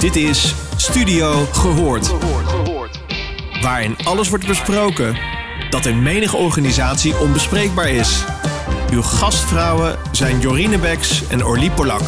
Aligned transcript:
Dit 0.00 0.16
is 0.16 0.54
Studio 0.76 1.44
Gehoord. 1.44 2.08
Waarin 3.62 3.96
alles 4.04 4.28
wordt 4.28 4.46
besproken 4.46 5.18
dat 5.70 5.86
in 5.86 6.02
menige 6.02 6.36
organisatie 6.36 7.18
onbespreekbaar 7.18 7.88
is. 7.88 8.24
Uw 8.92 9.02
gastvrouwen 9.02 9.98
zijn 10.12 10.40
Jorine 10.40 10.78
Beks 10.78 11.28
en 11.28 11.44
Orlie 11.44 11.70
Polak. 11.70 12.00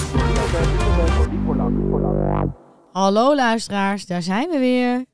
Hallo 2.93 3.35
luisteraars, 3.35 4.07
daar 4.07 4.23
zijn 4.23 4.49
we 4.49 4.59
weer. 4.59 5.05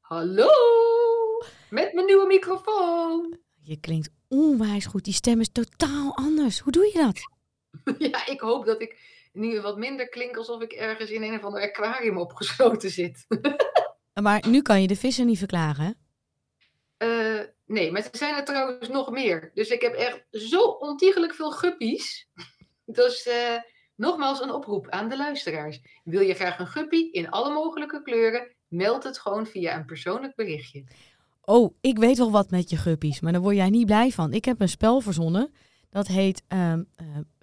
Hallo, 0.00 0.48
met 1.70 1.92
mijn 1.92 2.06
nieuwe 2.06 2.26
microfoon. 2.26 3.36
Je 3.62 3.80
klinkt 3.80 4.10
onwijs 4.28 4.86
goed, 4.86 5.04
die 5.04 5.14
stem 5.14 5.40
is 5.40 5.48
totaal 5.52 6.16
anders. 6.16 6.58
Hoe 6.58 6.72
doe 6.72 6.90
je 6.92 6.98
dat? 6.98 7.18
Ja, 8.10 8.26
ik 8.26 8.40
hoop 8.40 8.66
dat 8.66 8.80
ik 8.82 9.13
nu 9.34 9.60
wat 9.60 9.76
minder 9.76 10.08
klink 10.08 10.36
alsof 10.36 10.62
ik 10.62 10.72
ergens 10.72 11.10
in 11.10 11.22
een 11.22 11.34
of 11.34 11.44
ander 11.44 11.62
aquarium 11.62 12.18
opgesloten 12.18 12.90
zit. 12.90 13.24
Maar 14.22 14.48
nu 14.48 14.62
kan 14.62 14.80
je 14.80 14.86
de 14.86 14.96
vissen 14.96 15.26
niet 15.26 15.38
verklagen, 15.38 15.84
hè? 15.84 15.92
Eh, 16.96 17.46
nee, 17.66 17.92
maar 17.92 18.02
er 18.02 18.18
zijn 18.18 18.34
er 18.34 18.44
trouwens 18.44 18.88
nog 18.88 19.10
meer. 19.10 19.50
Dus 19.54 19.68
ik 19.68 19.80
heb 19.80 19.94
echt 19.94 20.24
zo 20.30 20.60
ontiegelijk 20.60 21.34
veel 21.34 21.50
guppies. 21.50 22.28
Dus 22.84 23.28
nogmaals 23.96 24.40
een 24.40 24.50
oproep 24.52 24.88
aan 24.88 25.08
de 25.08 25.16
luisteraars. 25.16 25.80
Wil 26.04 26.20
je 26.20 26.34
graag 26.34 26.58
een 26.58 26.66
guppy 26.66 27.08
in 27.10 27.30
alle 27.30 27.54
mogelijke 27.54 28.02
kleuren? 28.02 28.54
Meld 28.68 29.04
het 29.04 29.18
gewoon 29.18 29.46
via 29.46 29.76
een 29.76 29.84
persoonlijk 29.84 30.34
berichtje. 30.34 30.84
Oh, 31.40 31.74
ik 31.80 31.98
weet 31.98 32.18
wel 32.18 32.30
wat 32.30 32.50
met 32.50 32.70
je 32.70 32.76
guppies, 32.76 33.20
maar 33.20 33.32
daar 33.32 33.40
word 33.40 33.56
jij 33.56 33.70
niet 33.70 33.86
blij 33.86 34.10
van. 34.10 34.32
Ik 34.32 34.44
heb 34.44 34.60
een 34.60 34.68
spel 34.68 35.00
verzonnen, 35.00 35.54
dat 35.94 36.06
heet 36.06 36.42
eh, 36.48 36.74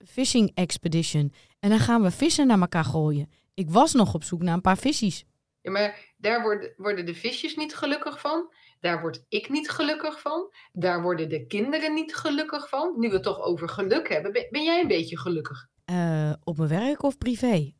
Fishing 0.05 0.51
Expedition. 0.53 1.33
En 1.59 1.69
dan 1.69 1.79
gaan 1.79 2.01
we 2.01 2.11
vissen 2.11 2.47
naar 2.47 2.59
elkaar 2.59 2.83
gooien. 2.83 3.31
Ik 3.53 3.69
was 3.69 3.93
nog 3.93 4.13
op 4.13 4.23
zoek 4.23 4.41
naar 4.41 4.53
een 4.53 4.61
paar 4.61 4.77
vissies. 4.77 5.25
Ja, 5.61 5.71
maar 5.71 6.13
daar 6.17 6.41
worden, 6.41 6.73
worden 6.77 7.05
de 7.05 7.15
visjes 7.15 7.55
niet 7.55 7.75
gelukkig 7.75 8.19
van. 8.19 8.53
Daar 8.79 9.01
word 9.01 9.25
ik 9.29 9.49
niet 9.49 9.69
gelukkig 9.69 10.21
van. 10.21 10.53
Daar 10.71 11.01
worden 11.01 11.29
de 11.29 11.45
kinderen 11.45 11.93
niet 11.93 12.15
gelukkig 12.15 12.69
van. 12.69 12.93
Nu 12.99 13.07
we 13.07 13.13
het 13.13 13.23
toch 13.23 13.39
over 13.39 13.69
geluk 13.69 14.09
hebben, 14.09 14.31
ben, 14.31 14.47
ben 14.49 14.63
jij 14.63 14.81
een 14.81 14.87
beetje 14.87 15.17
gelukkig? 15.17 15.67
Eh, 15.85 16.33
op 16.43 16.57
mijn 16.57 16.69
werk 16.69 17.03
of 17.03 17.17
privé? 17.17 17.73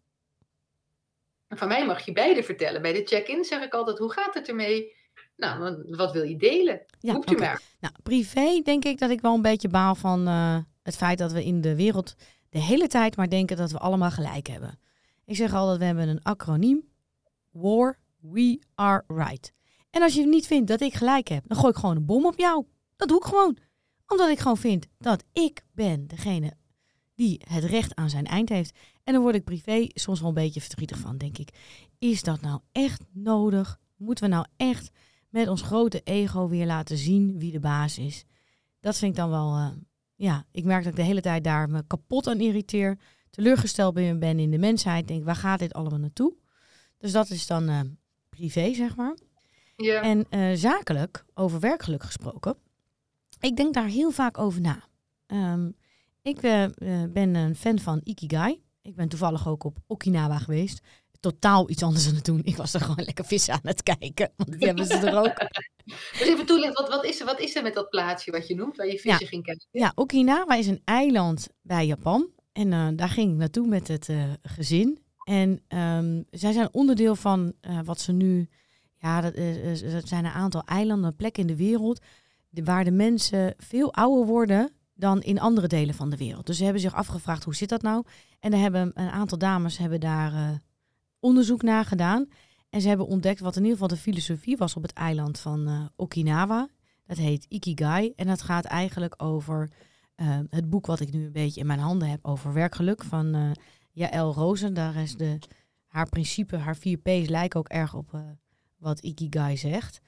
Van 1.47 1.67
mij 1.67 1.86
mag 1.86 2.05
je 2.05 2.11
beide 2.11 2.44
vertellen. 2.44 2.81
Bij 2.81 2.94
de 2.94 3.03
check-in 3.05 3.44
zeg 3.44 3.64
ik 3.64 3.73
altijd, 3.73 3.97
hoe 3.97 4.11
gaat 4.11 4.33
het 4.33 4.47
ermee? 4.47 4.94
Nou, 5.42 5.84
wat- 5.89 6.11
wil 6.11 6.23
je 6.23 6.38
delen? 6.38 6.81
Ja, 7.00 7.14
Roept 7.14 7.31
u 7.31 7.34
oké. 7.34 7.44
maar. 7.44 7.61
Nou, 7.80 7.94
privé 8.03 8.61
denk 8.64 8.86
ik 8.86 9.00
dat 9.00 9.09
ik 9.09 9.22
wel 9.22 9.34
een 9.34 9.42
beetje 9.42 9.70
baal 9.70 9.95
van 9.95 10.28
eh, 10.28 10.58
het 10.83 10.95
feit 10.95 11.17
dat 11.17 11.31
we 11.31 11.45
in 11.45 11.61
de 11.61 11.75
wereld 11.75 12.16
de 12.50 12.59
hele 12.59 12.88
tijd 12.88 13.16
maar 13.16 13.30
denken 13.30 13.58
dat 13.58 13.72
we 13.72 13.78
allemaal 13.78 14.11
gelijk 14.11 14.48
hebben. 14.48 14.80
Ik 15.25 15.36
zeg 15.36 15.53
altijd, 15.53 15.78
we 15.80 15.86
hebben 15.86 16.08
een 16.08 16.23
acroniem. 16.23 16.83
War, 17.52 18.00
we 18.20 18.59
are 18.75 19.03
right. 19.08 19.53
En 19.89 20.02
als 20.02 20.14
je 20.14 20.25
niet 20.28 20.48
vindt 20.48 20.67
dat 20.67 20.81
ik 20.81 20.94
gelijk 20.94 21.28
heb, 21.28 21.44
dan 21.48 21.58
gooi 21.58 21.72
ik 21.72 21.78
gewoon 21.80 21.95
een 21.95 22.05
bom 22.05 22.26
op 22.26 22.38
jou. 22.39 22.66
Dat 22.95 23.08
doe 23.08 23.17
ik 23.17 23.23
gewoon. 23.23 23.58
Omdat 24.08 24.30
ik 24.30 24.39
gewoon 24.39 24.58
vind 24.58 24.88
dat 24.98 25.23
ik 25.33 25.64
ben 25.73 26.08
degene 26.08 26.53
die 27.16 27.42
het 27.48 27.64
recht 27.64 27.95
aan 27.95 28.09
zijn 28.09 28.26
eind 28.26 28.50
heeft. 28.50 28.78
En 29.03 29.14
dan 29.14 29.22
word 29.22 29.36
ik 29.36 29.44
privé 29.44 29.88
soms 29.88 30.20
wel 30.20 30.30
een 30.30 30.36
beetje 30.36 30.61
verdrietig 30.61 30.98
van, 30.98 31.17
denk 31.17 31.38
ik. 31.38 31.50
Is 32.00 32.23
dat 32.23 32.42
nou 32.42 32.59
echt 32.72 33.02
nodig? 33.14 33.80
Moeten 33.98 34.23
we 34.23 34.30
nou 34.30 34.45
echt 34.58 34.92
met 35.31 35.47
ons 35.47 35.61
grote 35.61 36.01
ego 36.03 36.47
weer 36.47 36.65
laten 36.65 36.97
zien 36.97 37.39
wie 37.39 37.51
de 37.51 37.59
baas 37.59 37.97
is? 37.97 38.25
Dat 38.79 38.97
vind 38.97 39.11
ik 39.11 39.17
dan 39.17 39.29
wel, 39.29 39.55
eh, 39.55 39.69
ja, 40.15 40.45
ik 40.51 40.63
merk 40.63 40.83
dat 40.83 40.91
ik 40.91 40.97
de 40.99 41.05
hele 41.05 41.21
tijd 41.21 41.43
daar 41.43 41.69
me 41.69 41.83
kapot 41.87 42.27
aan 42.27 42.39
irriteer. 42.39 42.97
Teleurgesteld 43.29 43.93
ben, 43.93 44.39
in 44.39 44.52
de 44.52 44.57
mensheid. 44.57 45.07
Denk, 45.07 45.23
waar 45.23 45.35
gaat 45.35 45.59
dit 45.59 45.73
allemaal 45.73 45.99
naartoe? 45.99 46.33
Dus 46.97 47.11
dat 47.11 47.29
is 47.29 47.47
dan 47.47 47.69
eh, 47.69 47.79
privé, 48.29 48.73
zeg 48.73 48.95
maar. 48.95 49.17
Ja. 49.75 50.02
En 50.02 50.25
eh, 50.29 50.52
zakelijk, 50.53 51.25
over 51.33 51.59
werkgeluk 51.59 52.03
gesproken, 52.03 52.55
ik 53.39 53.55
denk 53.55 53.73
daar 53.73 53.87
heel 53.87 54.11
vaak 54.11 54.37
over 54.37 54.61
na. 54.61 54.83
Ehm, 55.25 55.70
ik 56.21 56.39
ben 57.14 57.36
een 57.36 57.55
fan 57.55 57.80
van 57.80 58.02
Ikigai. 58.03 58.61
Ik 58.81 58.95
ben 58.95 59.09
toevallig 59.09 59.47
ook 59.47 59.64
op 59.64 59.77
Okinawa 59.87 60.37
geweest. 60.37 60.81
Totaal 61.21 61.70
iets 61.70 61.83
anders 61.83 62.08
aan 62.08 62.15
het 62.15 62.26
doen. 62.26 62.42
Ik 62.43 62.58
was 62.58 62.73
er 62.73 62.82
gewoon 62.82 63.05
lekker 63.05 63.26
vissen 63.26 63.54
aan 63.54 63.59
het 63.64 63.83
kijken. 63.83 64.32
Want 64.36 64.52
die 64.52 64.67
hebben 64.67 64.86
ze 64.86 64.93
er 64.93 65.17
ook. 65.17 65.33
Dus 66.11 66.27
even 66.27 66.45
toelichten, 66.45 66.83
wat, 66.83 66.89
wat, 66.89 67.05
is 67.05 67.20
er, 67.20 67.26
wat 67.26 67.39
is 67.39 67.55
er 67.55 67.64
met 67.64 67.73
dat 67.73 67.89
plaatsje 67.89 68.32
wat 68.32 68.48
je 68.48 68.55
noemt, 68.55 68.77
waar 68.77 68.87
je 68.87 68.99
visje 68.99 69.26
ging 69.26 69.43
kijken? 69.43 69.67
Ja, 69.71 69.92
Okinawa 69.95 70.55
is 70.55 70.67
een 70.67 70.82
eiland 70.86 71.48
bij 71.61 71.86
Japan. 71.86 72.30
En 72.52 72.73
eh, 72.73 72.87
daar 72.95 73.09
ging 73.09 73.32
ik 73.32 73.37
naartoe 73.37 73.67
met 73.67 73.87
het 73.87 74.09
eh, 74.09 74.23
gezin. 74.42 74.99
En 75.23 75.61
ehm, 75.67 76.21
zij 76.30 76.52
zijn 76.52 76.73
onderdeel 76.73 77.15
van 77.15 77.53
eh, 77.61 77.80
wat 77.83 77.99
ze 77.99 78.11
nu... 78.11 78.49
Ja, 78.98 79.21
dat, 79.21 79.36
dat 79.92 80.08
zijn 80.08 80.26
een 80.26 80.32
aantal 80.32 80.64
eilanden, 80.64 81.15
plekken 81.15 81.42
in 81.42 81.48
de 81.48 81.55
wereld... 81.55 82.02
waar 82.49 82.83
de 82.83 82.92
mensen 82.92 83.53
veel 83.58 83.93
ouder 83.93 84.26
worden 84.26 84.71
dan 84.93 85.21
in 85.21 85.39
andere 85.39 85.67
delen 85.67 85.95
van 85.95 86.09
de 86.09 86.17
wereld. 86.17 86.45
Dus 86.45 86.58
ze 86.58 86.64
hebben 86.64 86.82
zich 86.82 86.93
afgevraagd, 86.93 87.43
hoe 87.43 87.55
zit 87.55 87.70
dat 87.70 87.82
nou? 87.82 88.03
En 88.39 88.52
daar 88.52 88.59
hebben 88.59 88.92
een 88.93 89.09
aantal 89.09 89.38
dames 89.38 89.77
hebben 89.77 89.99
daar 89.99 90.61
onderzoek 91.21 91.61
naar 91.61 91.86
gedaan. 91.86 92.27
En 92.70 92.82
ze 92.82 92.87
hebben 92.87 93.08
ontdekt 93.08 93.39
wat 93.39 93.55
in 93.55 93.61
ieder 93.61 93.77
geval 93.77 93.95
de 93.95 94.02
filosofie 94.02 94.58
was 94.58 94.76
op 94.76 94.82
het 94.82 94.93
eiland 94.93 95.39
van 95.39 95.67
eh, 95.67 95.86
Okinawa. 95.95 96.70
Dat 97.05 97.17
heet 97.17 97.45
Ikigai. 97.49 98.14
En 98.15 98.27
dat 98.27 98.42
gaat 98.42 98.65
eigenlijk 98.65 99.23
over 99.23 99.70
eh, 100.15 100.39
het 100.49 100.70
boek 100.70 100.86
wat 100.86 100.99
ik 100.99 101.11
nu 101.11 101.26
een 101.26 101.32
beetje 101.32 101.59
in 101.59 101.67
mijn 101.67 101.80
handen 101.80 102.09
heb 102.09 102.26
over 102.26 102.54
werkgeluk 102.54 103.04
van 103.04 103.33
eh 103.33 103.52
Jaël 103.93 104.33
Rozen. 104.33 104.73
Daar 104.73 104.95
is 104.95 105.15
de, 105.15 105.39
haar 105.87 106.09
principe, 106.09 106.58
haar 106.58 106.76
vier 106.76 106.98
P's 106.98 107.27
lijken 107.27 107.59
ook 107.59 107.67
erg 107.67 107.93
op 107.93 108.23
wat 108.77 108.99
Ikigai 108.99 109.58
zegt. 109.58 110.02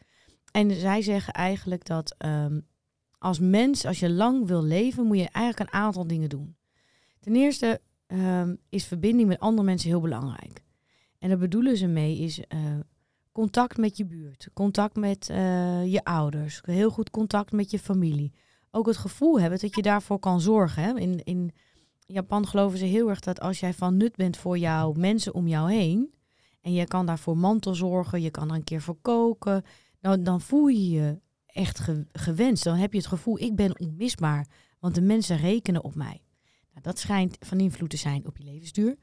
En 0.52 0.72
zij 0.72 1.02
zeggen 1.02 1.34
eigenlijk 1.34 1.86
dat 1.86 2.16
ehm, 2.18 2.60
als 3.18 3.40
mens, 3.40 3.86
als 3.86 4.00
je 4.00 4.10
lang 4.10 4.48
wil 4.48 4.64
leven, 4.64 5.06
moet 5.06 5.18
je 5.18 5.30
eigenlijk 5.30 5.74
een 5.74 5.80
aantal 5.80 6.08
dingen 6.08 6.30
doen. 6.30 6.56
Ten 7.20 7.36
eerste 7.36 7.82
ehm, 8.06 8.56
is 8.70 8.86
verbinding 8.86 9.28
met 9.28 9.40
andere 9.40 9.66
mensen 9.66 9.90
heel 9.90 10.02
belangrijk. 10.02 10.64
En 11.24 11.30
daar 11.30 11.38
bedoelen 11.38 11.78
ze 11.78 11.88
mee 11.88 12.18
is 12.18 12.40
eh, 12.40 12.60
contact 13.32 13.78
met 13.78 13.98
je 13.98 14.06
buurt, 14.06 14.48
contact 14.54 14.96
met 14.96 15.30
eh, 15.30 15.92
je 15.92 16.04
ouders, 16.04 16.62
heel 16.66 16.90
goed 16.90 17.10
contact 17.10 17.52
met 17.52 17.72
je 17.72 17.80
familie. 17.80 18.34
Ook 18.72 18.86
het 18.86 18.98
gevoel 18.98 19.40
hebben 19.40 19.60
dat 19.60 19.76
je 19.76 19.82
daarvoor 19.82 20.20
kan 20.20 20.42
zorgen. 20.42 20.84
Hè? 20.84 21.00
In, 21.00 21.24
in 21.24 21.52
Japan 22.00 22.48
geloven 22.48 22.78
ze 22.78 22.86
heel 22.86 23.10
erg 23.10 23.20
dat 23.20 23.40
als 23.40 23.60
jij 23.60 23.74
van 23.74 23.98
nut 23.98 24.16
bent 24.16 24.38
voor 24.38 24.58
jouw 24.58 24.92
mensen 24.92 25.34
om 25.34 25.48
jou 25.48 25.72
heen, 25.72 26.14
en 26.62 26.74
je 26.74 26.88
kan 26.88 27.06
daarvoor 27.06 27.38
mantel 27.38 27.76
zorgen, 27.76 28.22
je 28.22 28.32
kan 28.32 28.50
er 28.50 28.56
een 28.56 28.64
keer 28.64 28.82
voor 28.82 28.98
koken, 29.02 29.64
dan, 30.00 30.24
dan 30.24 30.42
voel 30.42 30.68
je 30.68 30.90
je 30.90 31.20
echt 31.46 31.80
ge- 31.80 32.08
gewenst. 32.12 32.64
Dan 32.64 32.76
heb 32.76 32.92
je 32.92 32.98
het 32.98 33.08
gevoel, 33.08 33.40
ik 33.40 33.56
ben 33.56 33.80
onmisbaar, 33.80 34.48
want 34.80 34.96
de 34.96 35.02
mensen 35.02 35.38
rekenen 35.38 35.84
op 35.84 35.96
mij. 35.96 36.22
Nou, 36.72 36.82
dat 36.82 37.00
schijnt 37.00 37.38
van 37.40 37.60
invloed 37.60 37.90
te 37.90 37.98
zijn 37.98 38.28
op 38.28 38.38
je 38.38 38.44
levensduur. 38.44 38.98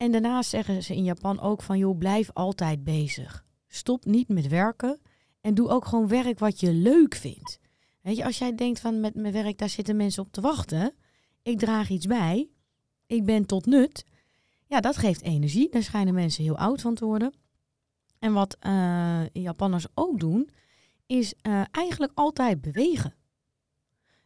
En 0.00 0.12
daarnaast 0.12 0.50
zeggen 0.50 0.82
ze 0.82 0.94
in 0.94 1.04
Japan 1.04 1.40
ook 1.40 1.62
van, 1.62 1.78
joh, 1.78 1.98
blijf 1.98 2.30
altijd 2.32 2.84
bezig. 2.84 3.44
Stop 3.66 4.04
niet 4.04 4.28
met 4.28 4.48
werken 4.48 5.00
en 5.40 5.54
doe 5.54 5.68
ook 5.68 5.84
gewoon 5.84 6.08
werk 6.08 6.38
wat 6.38 6.60
je 6.60 6.72
leuk 6.72 7.14
vindt. 7.14 7.58
Weet 8.02 8.16
je, 8.16 8.24
als 8.24 8.38
jij 8.38 8.54
denkt 8.54 8.80
van 8.80 9.00
met 9.00 9.14
mijn 9.14 9.32
werk, 9.32 9.58
daar 9.58 9.68
zitten 9.68 9.96
mensen 9.96 10.22
op 10.22 10.32
te 10.32 10.40
wachten. 10.40 10.94
Ik 11.42 11.58
draag 11.58 11.88
iets 11.88 12.06
bij. 12.06 12.48
Ik 13.06 13.24
ben 13.24 13.46
tot 13.46 13.66
nut. 13.66 14.04
Ja, 14.66 14.80
dat 14.80 14.96
geeft 14.96 15.22
energie. 15.22 15.70
Daar 15.70 15.82
schijnen 15.82 16.14
mensen 16.14 16.44
heel 16.44 16.58
oud 16.58 16.80
van 16.80 16.94
te 16.94 17.04
worden. 17.04 17.32
En 18.18 18.32
wat 18.32 18.56
eh, 18.60 19.26
Japanners 19.32 19.86
ook 19.94 20.20
doen, 20.20 20.50
is 21.06 21.34
eh, 21.42 21.62
eigenlijk 21.70 22.12
altijd 22.14 22.60
bewegen. 22.60 23.14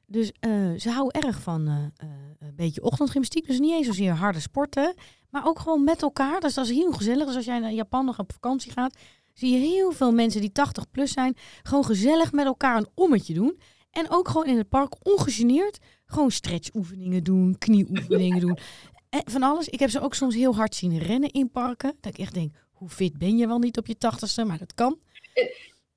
Dus 0.07 0.33
eh, 0.41 0.73
ze 0.75 0.91
houden 0.91 1.23
erg 1.23 1.41
van 1.41 1.67
een 1.67 2.55
beetje 2.57 2.83
ochtendgymnastiek. 2.83 3.47
Dus 3.47 3.59
niet 3.59 3.73
eens 3.73 3.87
zozeer 3.87 4.13
harde 4.13 4.41
sporten, 4.41 4.95
maar 5.35 5.47
ook 5.47 5.59
gewoon 5.59 5.85
met 5.85 6.03
elkaar. 6.03 6.41
Dus 6.41 6.55
dat 6.55 6.65
is 6.65 6.71
heel 6.71 6.93
gezellig. 6.93 7.27
Dus 7.27 7.37
als 7.37 7.45
jij 7.45 7.59
naar 7.59 7.73
Japan 7.73 8.05
nog 8.05 8.19
op 8.19 8.33
vakantie 8.33 8.73
gaat, 8.73 8.97
zie 9.33 9.53
je 9.53 9.59
heel 9.59 9.93
veel 9.93 10.13
mensen 10.13 10.41
die 10.41 10.53
80 10.53 10.91
plus 10.91 11.13
zijn, 11.13 11.37
gewoon 11.63 11.85
gezellig 11.85 12.33
met 12.33 12.47
elkaar 12.47 12.77
een 12.77 12.89
ommetje 12.95 13.35
doen. 13.35 13.61
En 13.91 14.11
ook 14.11 14.29
gewoon 14.29 14.47
in 14.47 14.57
het 14.57 14.69
park 14.69 15.07
ongegeneerd 15.07 15.79
gewoon 16.07 16.31
stretchoefeningen 16.31 17.25
doen, 17.25 17.59
knieoefeningen 17.59 18.41
doen. 18.41 18.59
En 19.09 19.23
van 19.25 19.43
alles. 19.43 19.69
Ik 19.69 19.79
heb 19.81 19.91
ze 19.91 20.01
ook 20.01 20.15
soms 20.15 20.35
heel 20.35 20.55
hard 20.55 20.75
zien 20.75 20.99
rennen 20.99 21.31
in 21.31 21.51
parken. 21.51 21.97
Dat 22.01 22.13
ik 22.13 22.19
echt 22.19 22.35
denk, 22.35 22.55
hoe 22.73 22.89
fit 22.89 23.19
ben 23.19 23.37
je 23.37 23.47
wel 23.47 23.59
niet 23.59 23.79
op 23.79 23.87
je 23.87 23.99
tachtigste? 23.99 24.45
Maar 24.45 24.59
dat 24.59 24.75
kan. 24.75 24.99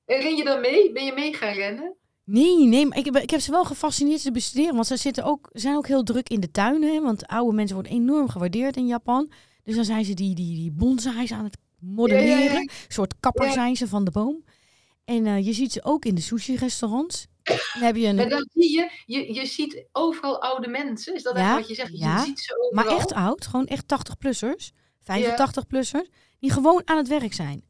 En 0.06 0.20
ren 0.20 0.36
je 0.36 0.44
dan 0.44 0.60
mee? 0.60 0.92
Ben 0.92 1.04
je 1.04 1.12
mee 1.12 1.34
gaan 1.34 1.52
rennen? 1.52 1.96
Nee, 2.30 2.66
nee, 2.66 2.86
maar 2.86 2.98
ik 2.98 3.04
heb, 3.04 3.16
ik 3.16 3.30
heb 3.30 3.40
ze 3.40 3.50
wel 3.50 3.64
gefascineerd 3.64 4.22
te 4.22 4.30
bestuderen. 4.32 4.74
Want 4.74 4.86
ze 4.86 4.96
zitten 4.96 5.24
ook, 5.24 5.48
zijn 5.52 5.76
ook 5.76 5.86
heel 5.86 6.02
druk 6.02 6.28
in 6.28 6.40
de 6.40 6.50
tuinen. 6.50 7.02
Want 7.02 7.26
oude 7.26 7.54
mensen 7.56 7.74
worden 7.74 7.92
enorm 7.92 8.28
gewaardeerd 8.28 8.76
in 8.76 8.86
Japan. 8.86 9.30
Dus 9.64 9.74
dan 9.74 9.84
zijn 9.84 10.04
ze 10.04 10.14
die, 10.14 10.34
die, 10.34 10.54
die 10.56 10.72
bonsais 10.72 11.32
aan 11.32 11.44
het 11.44 11.56
modelleren. 11.78 12.28
Ja, 12.28 12.44
ja, 12.44 12.52
ja. 12.52 12.58
Een 12.60 12.70
soort 12.88 13.14
kapper 13.20 13.46
Ja. 13.46 13.52
zijn 13.52 13.76
ze 13.76 13.88
van 13.88 14.04
de 14.04 14.10
boom. 14.10 14.44
En 15.04 15.26
eh, 15.26 15.46
je 15.46 15.52
ziet 15.52 15.72
ze 15.72 15.84
ook 15.84 16.04
in 16.04 16.14
de 16.14 16.20
sushi-restaurants. 16.20 17.26
Dan 17.42 17.58
heb 17.82 17.96
je 17.96 18.06
een, 18.06 18.18
En 18.18 18.28
dan 18.28 18.48
zie 18.52 18.72
je, 18.72 18.90
je, 19.06 19.34
je 19.34 19.46
ziet 19.46 19.84
overal 19.92 20.42
oude 20.42 20.68
mensen. 20.68 21.14
Is 21.14 21.22
dat 21.22 21.36
Ja, 21.36 21.54
wat 21.56 21.68
je 21.68 21.74
zegt? 21.74 21.98
ja. 21.98 22.18
Je 22.18 22.24
ziet 22.24 22.40
ze 22.40 22.52
overal. 22.58 22.84
Maar 22.84 22.96
echt 22.96 23.12
oud, 23.12 23.46
gewoon 23.46 23.66
echt 23.66 23.84
80-plussers. 23.84 24.72
85-plussers, 25.02 26.08
die 26.38 26.50
gewoon 26.50 26.82
aan 26.84 26.96
het 26.96 27.08
werk 27.08 27.32
zijn. 27.32 27.64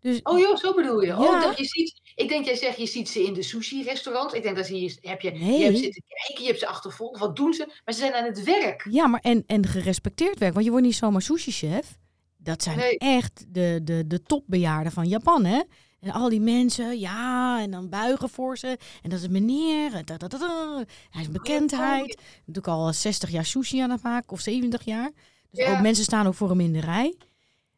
Dus, 0.00 0.20
Oh 0.22 0.38
joh, 0.38 0.56
zo 0.56 0.74
bedoel 0.74 1.00
je. 1.00 1.06
Ja. 1.06 1.18
Oh, 1.18 1.42
dat 1.42 1.58
je 1.58 1.64
ziet, 1.64 2.00
ik 2.14 2.28
denk, 2.28 2.44
jij 2.44 2.56
zegt, 2.56 2.76
je 2.78 2.86
ziet 2.86 3.08
ze 3.08 3.22
in 3.24 3.32
de 3.32 3.42
sushi-restaurants. 3.42 4.34
Ik 4.34 4.42
denk 4.42 4.56
dat 4.56 4.66
zie 4.66 4.80
je, 4.80 4.96
heb 5.00 5.20
je, 5.20 5.30
Nee. 5.30 5.58
je 5.58 5.64
hebt 5.64 5.78
zitten 5.78 6.02
kijken, 6.08 6.42
je 6.44 6.48
hebt 6.48 6.60
ze 6.60 6.66
achtervolgd. 6.66 7.18
Wat 7.20 7.36
doen 7.36 7.52
ze? 7.54 7.66
Maar 7.84 7.94
ze 7.94 8.00
zijn 8.00 8.12
aan 8.14 8.24
het 8.24 8.42
werk. 8.42 8.86
Ja, 8.90 9.06
maar 9.06 9.20
en, 9.20 9.42
en 9.46 9.66
gerespecteerd 9.66 10.38
werk. 10.38 10.52
Want 10.52 10.64
je 10.64 10.70
wordt 10.70 10.86
niet 10.86 10.94
zomaar 10.96 11.22
sushi-chef. 11.22 11.98
Dat 12.36 12.62
zijn 12.62 12.76
Nee. 12.78 12.98
echt 12.98 13.44
de, 13.48 13.80
de, 13.82 14.04
de 14.06 14.22
topbejaarden 14.22 14.92
van 14.92 15.08
Japan, 15.08 15.44
hè? 15.44 15.60
En 16.00 16.10
al 16.10 16.28
die 16.28 16.40
mensen, 16.40 16.98
ja, 16.98 17.60
en 17.60 17.70
dan 17.70 17.88
buigen 17.88 18.28
voor 18.28 18.58
ze. 18.58 18.78
En 19.02 19.10
dat 19.10 19.20
is 19.20 19.28
meneer. 19.28 19.94
en 19.94 20.04
da, 20.04 20.16
da, 20.16 20.28
da, 20.28 20.38
da. 20.38 20.84
Hij 21.10 21.22
is 21.22 21.30
bekendheid. 21.30 22.20
Natuurlijk 22.38 22.66
al 22.68 22.92
60 22.92 23.30
jaar 23.30 23.44
sushi 23.44 23.80
aan 23.80 23.90
het 23.90 24.02
maken, 24.02 24.30
of 24.32 24.40
70 24.40 24.84
jaar. 24.84 25.10
Dus 25.50 25.64
Ja. 25.66 25.72
ook 25.76 25.80
mensen 25.82 26.04
staan 26.04 26.26
ook 26.26 26.34
voor 26.34 26.48
hem 26.48 26.60
in 26.60 26.72
de 26.72 26.80
rij. 26.80 27.14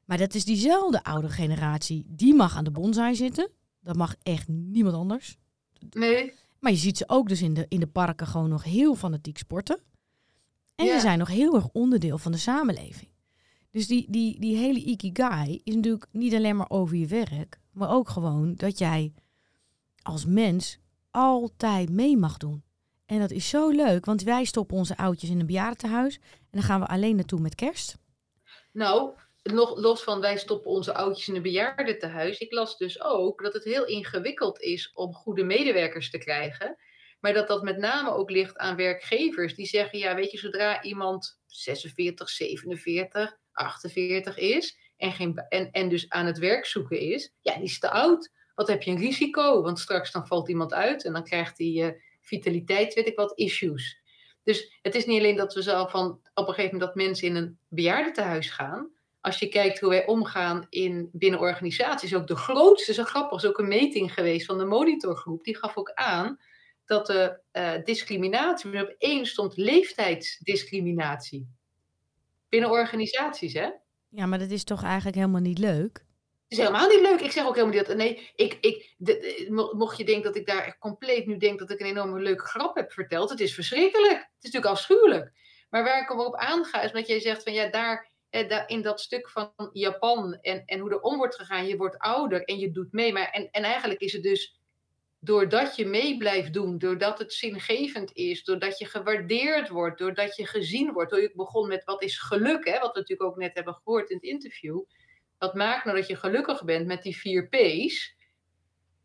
Maar 0.04 0.18
dat 0.18 0.34
is 0.34 0.44
diezelfde 0.44 1.02
oude 1.04 1.28
generatie. 1.28 2.04
Die 2.08 2.34
mag 2.34 2.56
aan 2.56 2.64
de 2.64 2.70
bonsai 2.70 3.14
zitten. 3.14 3.50
Dat 3.86 3.96
mag 3.96 4.14
echt 4.22 4.48
niemand 4.48 4.94
anders. 4.96 5.36
Nee. 5.90 6.32
Maar 6.58 6.72
je 6.72 6.78
ziet 6.78 6.96
ze 6.96 7.04
ook 7.08 7.28
dus 7.28 7.42
in 7.42 7.54
de, 7.54 7.66
in 7.68 7.80
de 7.80 7.86
parken 7.86 8.26
gewoon 8.26 8.48
nog 8.48 8.64
heel 8.64 8.94
fanatiek 8.94 9.38
sporten. 9.38 9.80
En 10.74 10.84
Ja. 10.84 10.94
ze 10.94 11.00
zijn 11.00 11.18
nog 11.18 11.28
heel 11.28 11.54
erg 11.54 11.68
onderdeel 11.68 12.18
van 12.18 12.32
de 12.32 12.38
samenleving. 12.38 13.10
Dus 13.70 13.86
die, 13.86 14.10
die, 14.10 14.40
die 14.40 14.56
hele 14.56 14.84
ikigai 14.84 15.60
is 15.64 15.74
natuurlijk 15.74 16.06
niet 16.12 16.34
alleen 16.34 16.56
maar 16.56 16.70
over 16.70 16.96
je 16.96 17.06
werk, 17.06 17.60
maar 17.72 17.90
ook 17.90 18.08
gewoon 18.08 18.54
dat 18.54 18.78
jij 18.78 19.12
als 20.02 20.24
mens 20.24 20.78
altijd 21.10 21.90
mee 21.90 22.16
mag 22.16 22.36
doen. 22.36 22.62
En 23.04 23.18
dat 23.18 23.30
is 23.30 23.48
zo 23.48 23.70
leuk, 23.70 24.04
want 24.04 24.22
wij 24.22 24.44
stoppen 24.44 24.76
onze 24.76 24.96
oudjes 24.96 25.30
in 25.30 25.40
een 25.40 25.46
bejaardentehuis 25.46 26.14
en 26.18 26.48
dan 26.50 26.62
gaan 26.62 26.80
we 26.80 26.86
alleen 26.86 27.16
naartoe 27.16 27.40
met 27.40 27.54
kerst. 27.54 27.98
Nou, 28.72 29.10
nog 29.52 29.78
los 29.78 30.02
van 30.02 30.20
wij 30.20 30.38
stoppen 30.38 30.70
onze 30.70 30.94
oudjes 30.94 31.28
in 31.28 31.36
een 31.36 31.42
bejaardentehuis. 31.42 32.38
Ik 32.38 32.52
las 32.52 32.76
dus 32.76 33.02
ook 33.02 33.42
dat 33.42 33.52
het 33.52 33.64
heel 33.64 33.86
ingewikkeld 33.86 34.60
is 34.60 34.90
om 34.94 35.14
goede 35.14 35.44
medewerkers 35.44 36.10
te 36.10 36.18
krijgen. 36.18 36.76
Maar 37.20 37.32
dat 37.32 37.48
dat 37.48 37.62
met 37.62 37.78
name 37.78 38.10
ook 38.10 38.30
ligt 38.30 38.56
aan 38.56 38.76
werkgevers 38.76 39.54
die 39.54 39.66
zeggen, 39.66 39.98
ja 39.98 40.14
weet 40.14 40.30
je, 40.30 40.38
zodra 40.38 40.82
iemand 40.82 41.40
46, 41.46 42.28
47, 42.28 43.36
48 43.52 44.38
is 44.38 44.78
en, 44.96 45.12
geen, 45.12 45.44
en, 45.48 45.70
en 45.70 45.88
dus 45.88 46.08
aan 46.08 46.26
het 46.26 46.38
werk 46.38 46.66
zoeken 46.66 46.98
is, 47.00 47.32
ja 47.40 47.54
die 47.54 47.64
is 47.64 47.78
te 47.78 47.90
oud. 47.90 48.32
Wat 48.54 48.68
heb 48.68 48.82
je 48.82 48.90
een 48.90 48.98
risico? 48.98 49.62
Want 49.62 49.78
straks 49.78 50.12
dan 50.12 50.26
valt 50.26 50.48
iemand 50.48 50.72
uit 50.72 51.04
en 51.04 51.12
dan 51.12 51.24
krijgt 51.24 51.58
hij 51.58 51.82
eh, 51.82 52.00
vitaliteit, 52.20 52.94
weet 52.94 53.06
ik 53.06 53.16
wat, 53.16 53.38
issues. 53.38 54.00
Dus 54.42 54.78
het 54.82 54.94
is 54.94 55.06
niet 55.06 55.18
alleen 55.18 55.36
dat 55.36 55.54
we 55.54 55.62
zo 55.62 55.86
van 55.86 56.20
op 56.34 56.48
een 56.48 56.54
gegeven 56.54 56.76
moment 56.76 56.80
dat 56.80 56.94
mensen 56.94 57.28
in 57.28 57.36
een 57.36 57.58
bejaardentehuis 57.68 58.50
gaan. 58.50 58.90
Als 59.26 59.38
je 59.38 59.48
kijkt 59.48 59.80
hoe 59.80 59.88
wij 59.88 60.06
omgaan 60.06 60.66
in, 60.68 61.08
binnen 61.12 61.40
organisaties, 61.40 62.14
ook 62.14 62.26
de 62.26 62.36
grootste, 62.36 62.92
zo 62.92 63.04
grappig, 63.04 63.42
is 63.42 63.48
ook 63.48 63.58
een 63.58 63.68
meting 63.68 64.14
geweest 64.14 64.46
van 64.46 64.58
de 64.58 64.64
monitorgroep. 64.64 65.44
Die 65.44 65.56
gaf 65.56 65.76
ook 65.76 65.90
aan 65.94 66.38
dat 66.84 67.06
de 67.06 67.40
eh, 67.50 67.72
discriminatie, 67.84 68.82
op 68.82 68.94
één 68.98 69.26
stond 69.26 69.56
leeftijdsdiscriminatie. 69.56 71.48
Binnen 72.48 72.70
organisaties, 72.70 73.52
hè? 73.52 73.70
Ja, 74.08 74.26
maar 74.26 74.38
dat 74.38 74.50
is 74.50 74.64
toch 74.64 74.82
eigenlijk 74.82 75.16
helemaal 75.16 75.40
niet 75.40 75.58
leuk? 75.58 75.94
Het 75.94 76.04
is 76.48 76.58
helemaal 76.58 76.88
niet 76.88 77.00
leuk. 77.00 77.20
Ik 77.20 77.32
zeg 77.32 77.46
ook 77.46 77.54
helemaal 77.54 77.76
niet 77.76 77.86
dat. 77.86 77.96
Nee, 77.96 78.30
ik, 78.34 78.58
ik, 78.60 78.94
de- 78.96 79.18
de- 79.18 79.46
mo- 79.50 79.72
mocht 79.74 79.96
je 79.98 80.04
denken 80.04 80.24
dat 80.24 80.36
ik 80.36 80.46
daar 80.46 80.64
echt 80.64 80.78
compleet 80.78 81.26
nu 81.26 81.36
denk 81.36 81.58
dat 81.58 81.70
ik 81.70 81.80
een 81.80 81.86
enorme 81.86 82.20
leuke 82.20 82.44
grap 82.44 82.76
heb 82.76 82.92
verteld. 82.92 83.30
Het 83.30 83.40
is 83.40 83.54
verschrikkelijk. 83.54 84.18
Het 84.18 84.44
is 84.44 84.50
natuurlijk 84.50 84.72
afschuwelijk. 84.72 85.32
Maar 85.70 85.84
waar 85.84 86.02
ik 86.02 86.08
hem 86.08 86.20
op 86.20 86.34
aanga 86.36 86.82
is 86.82 86.92
omdat 86.92 87.06
jij 87.06 87.20
zegt 87.20 87.42
van 87.42 87.52
ja, 87.52 87.70
daar 87.70 88.14
in 88.66 88.82
dat 88.82 89.00
stuk 89.00 89.30
van 89.30 89.52
Japan 89.72 90.38
en, 90.40 90.62
en 90.64 90.78
hoe 90.78 90.90
er 90.90 91.00
om 91.00 91.16
wordt 91.16 91.36
gegaan. 91.36 91.66
Je 91.66 91.76
wordt 91.76 91.98
ouder 91.98 92.44
en 92.44 92.58
je 92.58 92.70
doet 92.70 92.92
mee. 92.92 93.12
Maar, 93.12 93.30
en, 93.30 93.50
en 93.50 93.62
eigenlijk 93.62 94.00
is 94.00 94.12
het 94.12 94.22
dus 94.22 94.60
doordat 95.26 95.76
je 95.76 95.86
mee 95.86 96.16
blijft 96.16 96.52
doen, 96.52 96.78
doordat 96.78 97.18
het 97.18 97.32
zingevend 97.32 98.12
is, 98.12 98.44
doordat 98.44 98.78
je 98.78 98.86
gewaardeerd 98.86 99.68
wordt, 99.68 99.98
doordat 99.98 100.36
je 100.36 100.46
gezien 100.46 100.92
wordt. 100.92 101.12
Ik 101.12 101.36
begon 101.36 101.68
met 101.68 101.84
wat 101.84 102.02
is 102.02 102.18
geluk, 102.18 102.64
hè, 102.64 102.78
wat 102.78 102.92
we 102.92 102.98
natuurlijk 102.98 103.30
ook 103.30 103.36
net 103.36 103.54
hebben 103.54 103.74
gehoord 103.74 104.10
in 104.10 104.16
het 104.16 104.24
interview. 104.24 104.82
Wat 105.38 105.54
maakt 105.54 105.84
nou 105.84 105.96
dat 105.96 106.06
je 106.06 106.16
gelukkig 106.16 106.64
bent 106.64 106.86
met 106.86 107.02
die 107.02 107.16
vier 107.16 107.48
P's? 107.48 108.14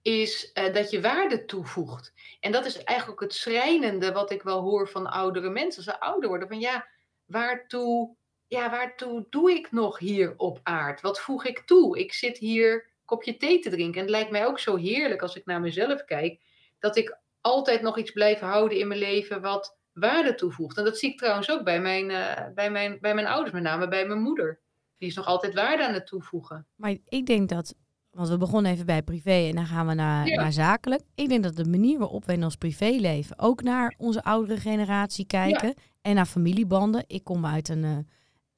Is 0.01 0.51
eh, 0.51 0.73
dat 0.73 0.89
je 0.89 1.01
waarde 1.01 1.45
toevoegt. 1.45 2.13
En 2.39 2.51
dat 2.51 2.65
is 2.65 2.83
eigenlijk 2.83 3.19
het 3.19 3.33
schrijnende 3.33 4.11
wat 4.11 4.31
ik 4.31 4.41
wel 4.41 4.61
hoor 4.61 4.89
van 4.89 5.07
oudere 5.07 5.49
mensen. 5.49 5.85
Als 5.85 5.95
ze 5.95 5.99
ouder 5.99 6.29
worden, 6.29 6.47
van 6.47 6.59
ja, 6.59 6.87
waartoe, 7.25 8.15
ja, 8.57 8.69
waartoe 8.69 9.25
doe 9.29 9.51
ik 9.51 9.71
nog 9.71 9.99
hier 9.99 10.33
op 10.37 10.59
aard? 10.63 11.01
Wat 11.01 11.19
voeg 11.19 11.45
ik 11.45 11.59
toe? 11.59 11.99
Ik 11.99 12.13
zit 12.13 12.37
hier 12.37 12.73
een 12.73 13.05
kopje 13.05 13.37
thee 13.37 13.59
te 13.59 13.69
drinken. 13.69 13.93
En 13.95 14.01
het 14.01 14.09
lijkt 14.09 14.31
mij 14.31 14.45
ook 14.45 14.59
zo 14.59 14.75
heerlijk 14.75 15.21
als 15.21 15.35
ik 15.35 15.45
naar 15.45 15.61
mezelf 15.61 16.05
kijk, 16.05 16.39
dat 16.79 16.95
ik 16.97 17.17
altijd 17.41 17.81
nog 17.81 17.97
iets 17.97 18.11
blijf 18.11 18.39
houden 18.39 18.77
in 18.79 18.87
mijn 18.87 18.99
leven 18.99 19.41
wat 19.41 19.77
waarde 19.93 20.35
toevoegt. 20.35 20.77
En 20.77 20.83
dat 20.83 20.97
zie 20.97 21.11
ik 21.11 21.17
trouwens 21.17 21.51
ook 21.51 21.63
bij 21.63 21.81
mijn, 21.81 22.09
eh, 22.09 22.53
bij 22.55 22.71
mijn, 22.71 22.97
bij 23.01 23.13
mijn 23.13 23.27
ouders, 23.27 23.51
met 23.51 23.63
name 23.63 23.87
bij 23.87 24.07
mijn 24.07 24.21
moeder. 24.21 24.59
Die 24.97 25.09
is 25.09 25.15
nog 25.15 25.25
altijd 25.25 25.53
waarde 25.53 25.87
aan 25.87 25.93
het 25.93 26.07
toevoegen. 26.07 26.65
Maar 26.75 26.95
ik 27.07 27.25
denk 27.25 27.49
dat, 27.49 27.75
want 28.11 28.29
we 28.29 28.37
begonnen 28.37 28.71
even 28.71 28.85
bij 28.85 29.01
privé 29.01 29.47
en 29.47 29.55
dan 29.55 29.65
gaan 29.65 29.87
we 29.87 29.93
naar, 29.93 30.27
Ja. 30.27 30.41
naar 30.41 30.51
zakelijk. 30.53 31.01
Ik 31.15 31.29
denk 31.29 31.43
dat 31.43 31.55
de 31.55 31.69
manier 31.69 31.99
waarop 31.99 32.25
wij 32.25 32.35
in 32.35 32.43
ons 32.43 32.55
privéleven 32.55 33.39
ook 33.39 33.63
naar 33.63 33.93
onze 33.97 34.23
oudere 34.23 34.59
generatie 34.59 35.25
kijken 35.25 35.73
en 36.01 36.15
naar 36.15 36.25
familiebanden. 36.25 37.03
Ik 37.07 37.23
kom 37.23 37.45
uit 37.45 37.69
een, 37.69 37.83
eh, 37.83 37.97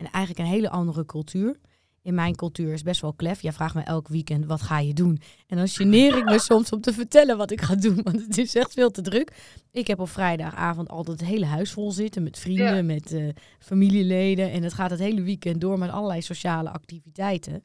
een 0.05 0.11
eigenlijk 0.11 0.39
een 0.47 0.53
hele 0.53 0.69
andere 0.69 1.05
cultuur. 1.05 1.59
In 2.01 2.13
mijn 2.13 2.35
cultuur 2.35 2.73
is 2.73 2.81
best 2.81 3.01
wel 3.01 3.13
klef. 3.13 3.41
Jij 3.41 3.51
vraagt 3.53 3.75
me 3.75 3.81
elk 3.81 4.07
weekend, 4.07 4.45
wat 4.45 4.61
ga 4.61 4.79
je 4.79 4.93
doen? 4.93 5.21
En 5.47 5.57
dan 5.57 5.67
geneer 5.67 6.17
ik 6.17 6.23
me 6.25 6.39
soms 6.49 6.71
om 6.71 6.81
te 6.81 6.93
vertellen 6.93 7.37
wat 7.37 7.51
ik 7.51 7.61
ga 7.61 7.75
doen, 7.75 7.99
want 8.03 8.21
het 8.21 8.37
is 8.37 8.55
echt 8.55 8.73
veel 8.73 8.91
te 8.91 9.01
druk. 9.01 9.31
Ik 9.71 9.87
heb 9.87 9.99
op 9.99 10.09
vrijdagavond 10.09 10.89
altijd 10.89 11.19
het 11.19 11.29
hele 11.29 11.45
huis 11.45 11.71
vol 11.71 11.91
zitten 11.91 12.23
met 12.23 12.39
vrienden, 12.39 12.75
Ja. 12.75 12.83
met 12.83 13.11
eh, 13.11 13.29
familieleden. 13.59 14.51
En 14.51 14.63
het 14.63 14.73
gaat 14.73 14.89
het 14.89 14.99
hele 14.99 15.21
weekend 15.21 15.61
door 15.61 15.77
met 15.79 15.89
allerlei 15.89 16.21
sociale 16.21 16.69
activiteiten. 16.69 17.63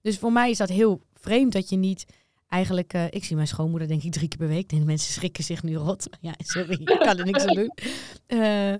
Dus 0.00 0.18
voor 0.18 0.32
mij 0.32 0.50
is 0.50 0.58
dat 0.58 0.68
heel 0.68 1.02
vreemd 1.14 1.52
dat 1.52 1.68
je 1.68 1.76
niet 1.76 2.04
eigenlijk... 2.48 2.92
eh, 2.92 3.04
ik 3.10 3.24
zie 3.24 3.36
mijn 3.36 3.48
schoonmoeder 3.48 3.88
denk 3.88 4.02
ik 4.02 4.12
drie 4.12 4.28
keer 4.28 4.38
per 4.38 4.48
week. 4.48 4.58
Ik 4.62 4.68
denk, 4.68 4.84
mensen 4.84 5.12
schrikken 5.12 5.44
zich 5.44 5.62
nu 5.62 5.74
rot. 5.76 6.08
Ja, 6.20 6.34
sorry, 6.38 6.72
ik 6.80 6.98
kan 6.98 7.18
er 7.18 7.24
niks 7.24 7.44
aan 7.46 7.54
doen. 7.54 7.72
Eh, 8.26 8.74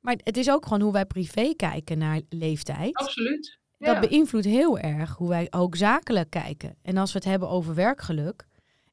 maar 0.00 0.16
het 0.22 0.36
is 0.36 0.50
ook 0.50 0.62
gewoon 0.62 0.80
hoe 0.80 0.92
wij 0.92 1.06
privé 1.06 1.54
kijken 1.56 1.98
naar 1.98 2.20
leeftijd. 2.28 2.96
Absoluut. 2.96 3.58
Dat 3.78 4.00
beïnvloedt 4.00 4.44
heel 4.44 4.78
erg 4.78 5.16
hoe 5.16 5.28
wij 5.28 5.46
ook 5.50 5.76
zakelijk 5.76 6.30
kijken. 6.30 6.76
En 6.82 6.96
als 6.96 7.12
we 7.12 7.18
het 7.18 7.28
hebben 7.28 7.48
over 7.48 7.74
werkgeluk, 7.74 8.46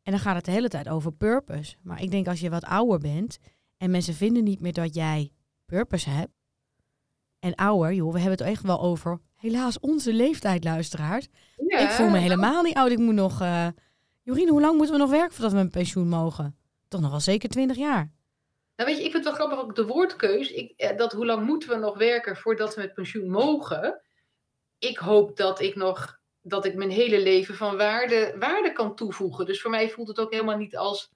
en 0.04 0.12
dan 0.12 0.20
gaat 0.20 0.36
het 0.36 0.46
de 0.46 0.52
hele 0.52 0.68
tijd 0.68 0.90
over 0.90 1.12
purpose. 1.12 1.76
Maar 1.82 2.02
ik 2.02 2.12
denk 2.12 2.28
als 2.28 2.40
je 2.40 2.50
wat 2.50 2.64
ouder 2.64 3.00
bent 3.00 3.38
en 3.78 3.92
mensen 3.92 4.14
vinden 4.14 4.44
niet 4.44 4.60
meer 4.60 4.74
dat 4.74 4.96
jij 4.96 5.32
purpose 5.66 6.10
hebt. 6.10 6.32
En 7.40 7.56
ouder, 7.56 7.94
joh, 7.94 8.14
we 8.14 8.20
hebben 8.20 8.38
het 8.38 8.48
echt 8.48 8.64
wel 8.64 8.82
over, 8.82 9.20
helaas 9.36 9.80
onze 9.80 10.14
leeftijd, 10.14 10.64
luisteraars. 10.64 11.28
Ja, 11.68 11.80
ik 11.80 11.90
voel 11.90 12.10
me 12.10 12.18
helemaal 12.18 12.64
niet 12.64 12.76
oud. 12.76 12.92
Ik 12.92 12.98
moet 12.98 13.14
nog, 13.14 13.42
eh 13.42 13.68
Jorien, 14.22 14.50
hoe 14.50 14.62
lang 14.62 14.76
moeten 14.78 14.96
we 14.96 15.02
nog 15.02 15.10
werken 15.10 15.34
voordat 15.34 15.52
we 15.52 15.58
met 15.58 15.72
pensioen 15.72 16.08
mogen? 16.08 16.56
Toch 16.88 17.02
nog 17.02 17.10
wel 17.10 17.20
zeker 17.20 17.50
20 17.50 17.78
jaar. 17.78 18.12
Nou 18.76 18.90
weet 18.90 18.98
je, 18.98 19.06
ik 19.06 19.12
vind 19.12 19.26
het 19.26 19.38
wel 19.38 19.48
grappig 19.48 19.66
ook 19.66 19.76
de 19.76 19.86
woordkeus. 19.86 20.52
Ik, 20.52 20.74
eh, 20.78 20.98
dat 20.98 21.12
hoe 21.12 21.26
lang 21.26 21.46
moeten 21.46 21.70
we 21.70 21.76
nog 21.76 21.98
werken 21.98 22.38
voordat 22.38 22.76
we 22.76 22.82
met 22.82 22.94
pensioen 22.94 23.30
mogen? 23.30 24.02
Ik 24.80 24.98
hoop 24.98 25.38
dat 25.38 25.60
ik 25.60 25.76
nog 25.76 26.20
dat 26.48 26.66
ik 26.66 26.76
mijn 26.76 26.90
hele 26.90 27.22
leven 27.22 27.56
van 27.56 27.78
waarde, 27.78 28.36
waarde 28.40 28.72
kan 28.72 28.96
toevoegen. 28.96 29.46
Dus 29.46 29.62
voor 29.62 29.72
mij 29.72 29.90
voelt 29.90 30.08
het 30.08 30.20
ook 30.20 30.32
helemaal 30.32 30.58
niet 30.58 30.78
als, 30.78 31.10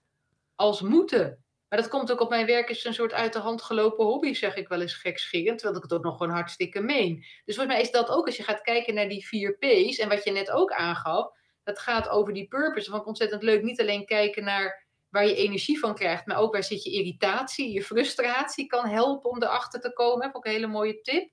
als 0.55 0.81
moeten. 0.81 1.43
Maar 1.67 1.79
dat 1.79 1.87
komt 1.87 2.11
ook 2.11 2.21
op 2.21 2.29
mijn 2.29 2.45
werk 2.45 2.69
is 2.69 2.85
een 2.85 2.93
soort 2.93 3.13
uit 3.13 3.33
de 3.33 3.39
hand 3.39 3.61
gelopen 3.61 4.05
hobby, 4.05 4.33
zeg 4.33 4.55
ik 4.55 4.67
wel 4.67 4.81
eens 4.81 4.93
gekscherend. 4.93 5.57
Terwijl 5.57 5.77
ik 5.77 5.89
het 5.89 5.93
ook 5.93 6.03
nog 6.03 6.17
gewoon 6.17 6.33
hartstikke 6.33 6.81
meen. 6.81 7.15
Dus 7.45 7.55
volgens 7.55 7.75
mij 7.75 7.81
is 7.81 7.91
dat 7.91 8.09
ook, 8.09 8.25
als 8.25 8.37
je 8.37 8.43
gaat 8.43 8.61
kijken 8.61 8.93
naar 8.93 9.09
die 9.09 9.27
vier 9.27 9.57
P's 9.57 9.97
en 9.97 10.09
wat 10.09 10.23
je 10.23 10.31
net 10.31 10.51
ook 10.51 10.71
aangaf, 10.71 11.31
dat 11.63 11.79
gaat 11.79 12.09
over 12.09 12.33
die 12.33 12.47
purpose. 12.47 12.95
Ik 12.95 13.07
ontzettend 13.07 13.43
leuk. 13.43 13.63
Niet 13.63 13.81
alleen 13.81 14.05
kijken 14.05 14.43
naar 14.43 14.87
waar 15.09 15.27
je 15.27 15.35
energie 15.35 15.79
van 15.79 15.95
krijgt, 15.95 16.25
maar 16.25 16.37
ook 16.37 16.53
waar 16.53 16.63
zit 16.63 16.83
je 16.83 16.91
irritatie, 16.91 17.71
je 17.71 17.83
frustratie 17.83 18.65
kan 18.65 18.87
helpen 18.87 19.29
om 19.29 19.43
erachter 19.43 19.79
te 19.79 19.93
komen. 19.93 20.25
Heb 20.25 20.35
ook 20.35 20.45
een 20.45 20.51
hele 20.51 20.67
mooie 20.67 21.01
tip. 21.01 21.29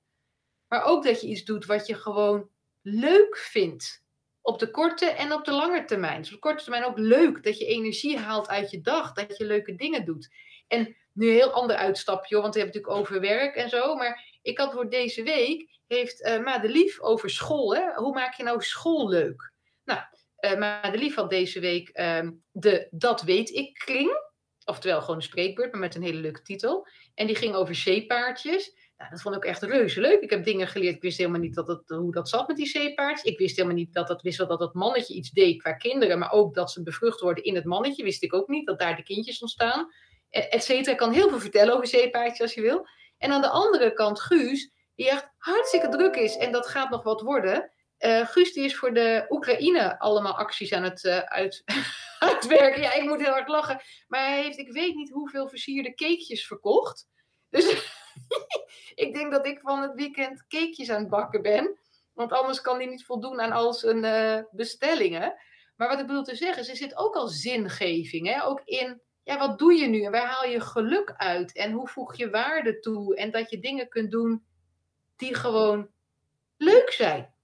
Maar 0.68 0.84
ook 0.84 1.04
dat 1.04 1.20
je 1.20 1.26
iets 1.26 1.44
doet 1.44 1.66
wat 1.66 1.86
je 1.86 1.94
gewoon 1.94 2.48
leuk 2.82 3.36
vindt. 3.36 4.04
Op 4.40 4.58
de 4.58 4.70
korte 4.70 5.06
en 5.06 5.32
op 5.32 5.44
de 5.44 5.52
lange 5.52 5.84
termijn. 5.84 6.18
Dus 6.18 6.26
op 6.28 6.34
de 6.34 6.40
korte 6.40 6.62
termijn 6.62 6.84
ook 6.84 6.98
leuk 6.98 7.42
dat 7.42 7.58
je 7.58 7.66
energie 7.66 8.18
haalt 8.18 8.48
uit 8.48 8.70
je 8.70 8.80
dag, 8.80 9.12
dat 9.12 9.36
je 9.36 9.46
leuke 9.46 9.74
dingen 9.74 10.04
doet. 10.04 10.34
En 10.68 10.96
nu 11.12 11.26
een 11.26 11.34
heel 11.34 11.52
ander 11.52 11.76
uitstapje, 11.76 12.40
want 12.40 12.54
we 12.54 12.60
hebben 12.60 12.80
natuurlijk 12.80 13.10
over 13.10 13.20
werk 13.20 13.56
en 13.56 13.68
zo. 13.68 13.94
Maar 13.94 14.38
ik 14.42 14.58
had 14.58 14.72
voor 14.72 14.90
deze 14.90 15.22
week, 15.22 15.78
heeft 15.86 16.20
uh, 16.20 16.44
Madelief 16.44 17.00
over 17.00 17.30
school. 17.30 17.74
Hè? 17.74 17.94
Hoe 17.94 18.14
maak 18.14 18.34
je 18.34 18.42
nou 18.42 18.62
school 18.62 19.08
leuk? 19.08 19.52
Nou, 19.84 20.00
uh, 20.40 20.58
Madelief 20.58 21.14
had 21.14 21.30
deze 21.30 21.60
week 21.60 21.98
uh, 21.98 22.28
de 22.50 22.88
Dat 22.90 23.22
weet 23.22 23.50
ik 23.50 23.74
kring. 23.74 24.24
Oftewel 24.64 25.00
gewoon 25.00 25.16
een 25.16 25.22
spreekbeurt, 25.22 25.72
maar 25.72 25.80
met 25.80 25.94
een 25.94 26.02
hele 26.02 26.20
leuke 26.20 26.42
titel. 26.42 26.86
En 27.14 27.26
die 27.26 27.36
ging 27.36 27.54
over 27.54 27.74
zeepaardjes. 27.74 28.84
Nou, 28.96 29.10
dat 29.10 29.22
vond 29.22 29.36
ik 29.36 29.44
echt 29.44 29.62
reuze 29.62 30.00
leuk. 30.00 30.20
Ik 30.20 30.30
heb 30.30 30.44
dingen 30.44 30.68
geleerd. 30.68 30.94
Ik 30.94 31.02
wist 31.02 31.18
helemaal 31.18 31.40
niet 31.40 31.54
dat 31.54 31.68
het, 31.68 31.88
hoe 31.88 32.12
dat 32.12 32.28
zat 32.28 32.48
met 32.48 32.56
die 32.56 32.66
zeepaards. 32.66 33.22
Ik 33.22 33.38
wist 33.38 33.56
helemaal 33.56 33.76
niet 33.76 33.92
dat 33.92 34.08
het 34.08 34.22
wist 34.22 34.38
wel 34.38 34.46
dat 34.46 34.60
het 34.60 34.74
mannetje 34.74 35.14
iets 35.14 35.30
deed 35.30 35.62
qua 35.62 35.72
kinderen. 35.72 36.18
Maar 36.18 36.32
ook 36.32 36.54
dat 36.54 36.70
ze 36.70 36.82
bevrucht 36.82 37.20
worden 37.20 37.44
in 37.44 37.54
het 37.54 37.64
mannetje. 37.64 38.04
Wist 38.04 38.22
ik 38.22 38.34
ook 38.34 38.48
niet. 38.48 38.66
Dat 38.66 38.78
daar 38.78 38.96
de 38.96 39.02
kindjes 39.02 39.40
ontstaan. 39.40 39.92
Et 40.30 40.64
cetera. 40.64 40.92
Ik 40.92 40.98
kan 40.98 41.12
heel 41.12 41.28
veel 41.28 41.40
vertellen 41.40 41.74
over 41.74 41.86
zeepaardjes 41.86 42.40
als 42.40 42.54
je 42.54 42.60
wil. 42.60 42.86
En 43.18 43.32
aan 43.32 43.40
de 43.40 43.48
andere 43.48 43.92
kant 43.92 44.20
Guus. 44.20 44.74
Die 44.94 45.10
echt 45.10 45.28
hartstikke 45.38 45.88
druk 45.88 46.16
is. 46.16 46.36
En 46.36 46.52
dat 46.52 46.66
gaat 46.66 46.90
nog 46.90 47.02
wat 47.02 47.20
worden. 47.20 47.70
Uh, 47.98 48.26
Guus 48.26 48.52
die 48.52 48.64
is 48.64 48.76
voor 48.76 48.94
de 48.94 49.26
Oekraïne 49.28 49.98
allemaal 49.98 50.36
acties 50.36 50.72
aan 50.72 50.82
het 50.82 51.04
uh, 51.04 51.18
uit, 51.18 51.62
uitwerken. 52.18 52.82
Ja, 52.82 52.92
ik 52.92 53.02
moet 53.02 53.20
heel 53.20 53.32
hard 53.32 53.48
lachen. 53.48 53.80
Maar 54.08 54.26
hij 54.26 54.42
heeft, 54.42 54.58
ik 54.58 54.72
weet 54.72 54.94
niet 54.94 55.10
hoeveel 55.10 55.48
versierde 55.48 55.94
cakejes 55.94 56.46
verkocht. 56.46 57.08
Dus 57.50 57.90
ik 59.04 59.14
denk 59.14 59.32
dat 59.32 59.46
ik 59.46 59.60
van 59.60 59.82
het 59.82 59.94
weekend 59.94 60.46
cakejes 60.46 60.90
aan 60.90 61.00
het 61.00 61.10
bakken 61.10 61.42
ben. 61.42 61.78
Want 62.12 62.32
anders 62.32 62.60
kan 62.60 62.76
hij 62.76 62.86
niet 62.86 63.04
voldoen 63.04 63.40
aan 63.40 63.52
al 63.52 63.72
zijn 63.72 64.04
uh, 64.04 64.44
bestellingen. 64.50 65.34
Maar 65.76 65.88
wat 65.88 66.00
ik 66.00 66.06
bedoel 66.06 66.22
te 66.22 66.36
zeggen 66.36 66.62
is, 66.62 66.68
er 66.68 66.76
zit 66.76 66.96
ook 66.96 67.14
al 67.14 67.28
zingeving. 67.28 68.26
Hè? 68.26 68.44
Ook 68.44 68.60
in, 68.64 69.02
ja, 69.22 69.38
wat 69.38 69.58
doe 69.58 69.74
je 69.74 69.86
nu? 69.86 70.02
En 70.02 70.10
waar 70.10 70.26
haal 70.26 70.44
je 70.44 70.60
geluk 70.60 71.14
uit? 71.16 71.56
En 71.56 71.72
hoe 71.72 71.88
voeg 71.88 72.16
je 72.16 72.30
waarde 72.30 72.80
toe? 72.80 73.16
En 73.16 73.30
dat 73.30 73.50
je 73.50 73.58
dingen 73.58 73.88
kunt 73.88 74.10
doen 74.10 74.44
die 75.16 75.34
gewoon 75.34 75.90
leuk 76.56 76.90
zijn. 76.90 77.34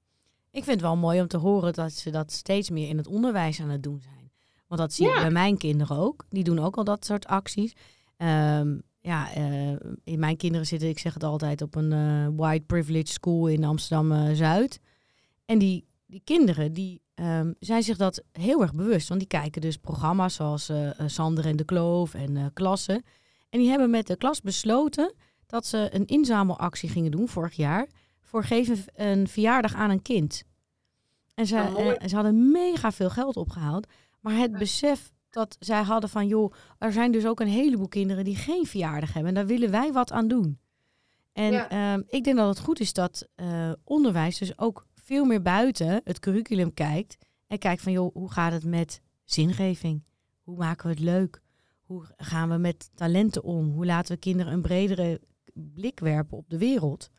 Ik 0.52 0.64
vind 0.64 0.80
het 0.80 0.80
wel 0.80 0.96
mooi 0.96 1.20
om 1.20 1.28
te 1.28 1.36
horen 1.36 1.72
dat 1.72 1.92
ze 1.92 2.10
dat 2.10 2.32
steeds 2.32 2.70
meer 2.70 2.88
in 2.88 2.96
het 2.96 3.06
onderwijs 3.06 3.60
aan 3.60 3.68
het 3.68 3.82
doen 3.82 4.00
zijn. 4.00 4.30
Want 4.66 4.80
dat 4.80 4.92
zie 4.92 5.06
ik 5.06 5.14
bij 5.14 5.30
mijn 5.30 5.58
kinderen 5.58 5.96
ook. 5.96 6.24
Die 6.28 6.44
doen 6.44 6.58
ook 6.58 6.76
al 6.76 6.84
dat 6.84 7.04
soort 7.04 7.26
acties. 7.26 7.72
Um, 8.16 8.82
ja, 9.00 9.36
uh, 9.36 9.76
in 10.04 10.18
mijn 10.18 10.36
kinderen 10.36 10.66
zitten, 10.66 10.88
ik 10.88 10.98
zeg 10.98 11.14
het 11.14 11.24
altijd, 11.24 11.62
op 11.62 11.74
een 11.74 11.92
uh, 11.92 12.26
white 12.36 12.64
privilege 12.64 13.12
school 13.12 13.46
in 13.46 13.64
Amsterdam-Zuid. 13.64 14.80
en 15.44 15.58
die, 15.58 15.84
die 16.06 16.20
kinderen, 16.24 16.72
die 16.72 17.02
um, 17.14 17.54
zijn 17.58 17.82
zich 17.82 17.96
dat 17.96 18.22
heel 18.32 18.62
erg 18.62 18.74
bewust. 18.74 19.08
Want 19.08 19.20
die 19.20 19.28
kijken 19.28 19.60
dus 19.60 19.76
programma's 19.76 20.34
zoals 20.34 20.70
uh, 20.70 20.90
Sander 21.06 21.46
en 21.46 21.56
de 21.56 21.64
Kloof 21.64 22.14
en 22.14 22.50
Klassen. 22.52 23.04
En 23.50 23.58
die 23.58 23.68
hebben 23.68 23.90
met 23.90 24.06
de 24.06 24.16
klas 24.16 24.40
besloten 24.40 25.14
dat 25.46 25.66
ze 25.66 25.88
een 25.92 26.06
inzamelactie 26.06 26.88
gingen 26.88 27.10
doen 27.10 27.28
vorig 27.28 27.54
jaar 27.54 27.88
voor 28.32 28.44
geven 28.44 28.84
een 28.94 29.28
verjaardag 29.28 29.74
aan 29.74 29.90
een 29.90 30.02
kind. 30.02 30.44
En 31.34 31.46
ze, 31.46 31.72
oh, 31.76 32.08
ze 32.08 32.14
hadden 32.14 32.50
mega 32.50 32.92
veel 32.92 33.10
geld 33.10 33.36
opgehaald. 33.36 33.86
Maar 34.20 34.36
het 34.36 34.52
besef 34.52 35.12
dat 35.30 35.56
zij 35.60 35.82
hadden 35.82 36.10
van, 36.10 36.26
joh, 36.26 36.52
er 36.78 36.92
zijn 36.92 37.12
dus 37.12 37.26
ook 37.26 37.40
een 37.40 37.48
heleboel 37.48 37.88
kinderen 37.88 38.24
die 38.24 38.36
geen 38.36 38.66
verjaardag 38.66 39.12
hebben. 39.12 39.28
En 39.28 39.34
daar 39.34 39.46
willen 39.46 39.70
wij 39.70 39.92
wat 39.92 40.12
aan 40.12 40.28
doen. 40.28 40.58
En 41.32 41.70
ehm, 41.70 42.02
ik 42.06 42.24
denk 42.24 42.36
dat 42.36 42.48
het 42.48 42.64
goed 42.64 42.80
is 42.80 42.92
dat 42.92 43.28
uh, 43.36 43.72
onderwijs 43.84 44.38
dus 44.38 44.58
ook 44.58 44.86
veel 44.94 45.24
meer 45.24 45.42
buiten 45.42 46.00
het 46.04 46.18
curriculum 46.18 46.74
kijkt. 46.74 47.16
En 47.46 47.58
kijkt 47.58 47.82
van, 47.82 47.92
joh, 47.92 48.14
hoe 48.14 48.32
gaat 48.32 48.52
het 48.52 48.64
met 48.64 49.00
zingeving? 49.24 50.04
Hoe 50.42 50.56
maken 50.56 50.86
we 50.86 50.92
het 50.92 51.02
leuk? 51.02 51.40
Hoe 51.82 52.04
gaan 52.16 52.48
we 52.48 52.56
met 52.56 52.90
talenten 52.94 53.42
om? 53.42 53.70
Hoe 53.70 53.86
laten 53.86 54.14
we 54.14 54.20
kinderen 54.20 54.52
een 54.52 54.62
bredere 54.62 55.20
blik 55.54 56.00
werpen 56.00 56.36
op 56.38 56.50
de 56.50 56.58
wereld? 56.58 57.10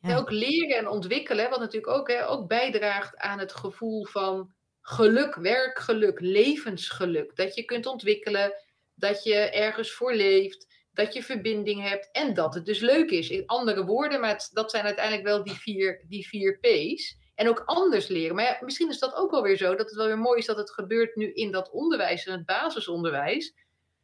Ja. 0.00 0.16
ook 0.18 0.30
leren 0.30 0.76
en 0.76 0.88
ontwikkelen, 0.88 1.50
wat 1.50 1.58
natuurlijk 1.58 1.92
ook, 1.92 2.08
hè, 2.08 2.28
ook 2.28 2.48
bijdraagt 2.48 3.16
aan 3.16 3.38
het 3.38 3.52
gevoel 3.52 4.04
van 4.04 4.54
geluk, 4.80 5.34
werkgeluk, 5.34 6.20
levensgeluk. 6.20 7.36
Dat 7.36 7.54
je 7.54 7.64
kunt 7.64 7.86
ontwikkelen, 7.86 8.52
dat 8.94 9.22
je 9.22 9.34
ergens 9.34 9.92
voor 9.92 10.14
leeft, 10.14 10.66
dat 10.92 11.12
je 11.12 11.22
verbinding 11.22 11.88
hebt 11.88 12.08
en 12.12 12.34
dat 12.34 12.54
het 12.54 12.66
dus 12.66 12.80
leuk 12.80 13.10
is. 13.10 13.30
In 13.30 13.46
andere 13.46 13.84
woorden, 13.84 14.20
maar 14.20 14.48
dat 14.52 14.70
zijn 14.70 14.84
uiteindelijk 14.84 15.26
wel 15.26 15.44
die 15.44 15.54
vier, 15.54 16.04
die 16.08 16.28
vier 16.28 16.58
P's. 16.58 17.18
En 17.34 17.48
ook 17.48 17.62
anders 17.64 18.08
leren. 18.08 18.34
Maar 18.36 18.44
ja, 18.44 18.58
misschien 18.60 18.88
is 18.88 18.98
dat 18.98 19.14
ook 19.14 19.30
wel 19.30 19.42
weer 19.42 19.56
zo, 19.56 19.74
dat 19.74 19.88
het 19.88 19.96
wel 19.96 20.06
weer 20.06 20.18
mooi 20.18 20.38
is 20.38 20.46
dat 20.46 20.56
het 20.56 20.72
gebeurt 20.72 21.16
nu 21.16 21.32
in 21.32 21.50
dat 21.50 21.70
onderwijs, 21.70 22.26
in 22.26 22.32
het 22.32 22.46
basisonderwijs. 22.46 23.54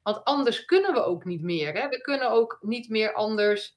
Want 0.03 0.25
anders 0.25 0.65
kunnen 0.65 0.93
we 0.93 1.03
ook 1.03 1.25
niet 1.25 1.43
meer. 1.43 1.73
Hè? 1.73 1.89
We 1.89 2.01
kunnen 2.01 2.31
ook 2.31 2.59
niet 2.61 2.89
meer 2.89 3.13
anders 3.13 3.77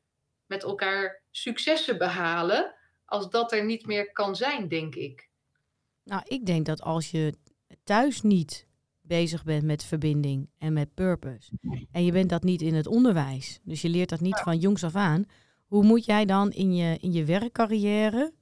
met 0.50 0.63
elkaar 0.63 1.22
successen 1.32 1.98
behalen, 1.98 2.75
als 3.06 3.29
dat 3.29 3.51
er 3.51 3.65
niet 3.65 3.86
meer 3.86 4.12
kan 4.12 4.36
zijn, 4.36 4.68
denk 4.68 4.96
ik. 4.96 5.29
Nou, 6.03 6.22
ik 6.25 6.46
denk 6.46 6.65
dat 6.65 6.82
als 6.82 7.12
je 7.12 7.34
thuis 7.84 8.22
niet 8.22 8.68
bezig 9.01 9.44
bent 9.44 9.63
met 9.63 9.84
verbinding 9.84 10.50
en 10.58 10.74
met 10.74 10.94
purpose, 10.94 11.51
en 11.91 12.06
je 12.06 12.12
bent 12.12 12.29
dat 12.29 12.44
niet 12.44 12.62
in 12.62 12.74
het 12.74 12.88
onderwijs, 12.88 13.60
dus 13.63 13.82
je 13.82 13.89
leert 13.89 14.10
dat 14.10 14.20
niet 14.20 14.39
van 14.39 14.58
jongs 14.58 14.84
af 14.84 14.96
aan, 14.96 15.25
hoe 15.65 15.84
moet 15.84 16.06
jij 16.06 16.25
dan 16.25 16.51
in 16.51 16.75
je, 16.75 16.98
in 17.00 17.12
je 17.12 17.25
werkcarrière 17.25 18.34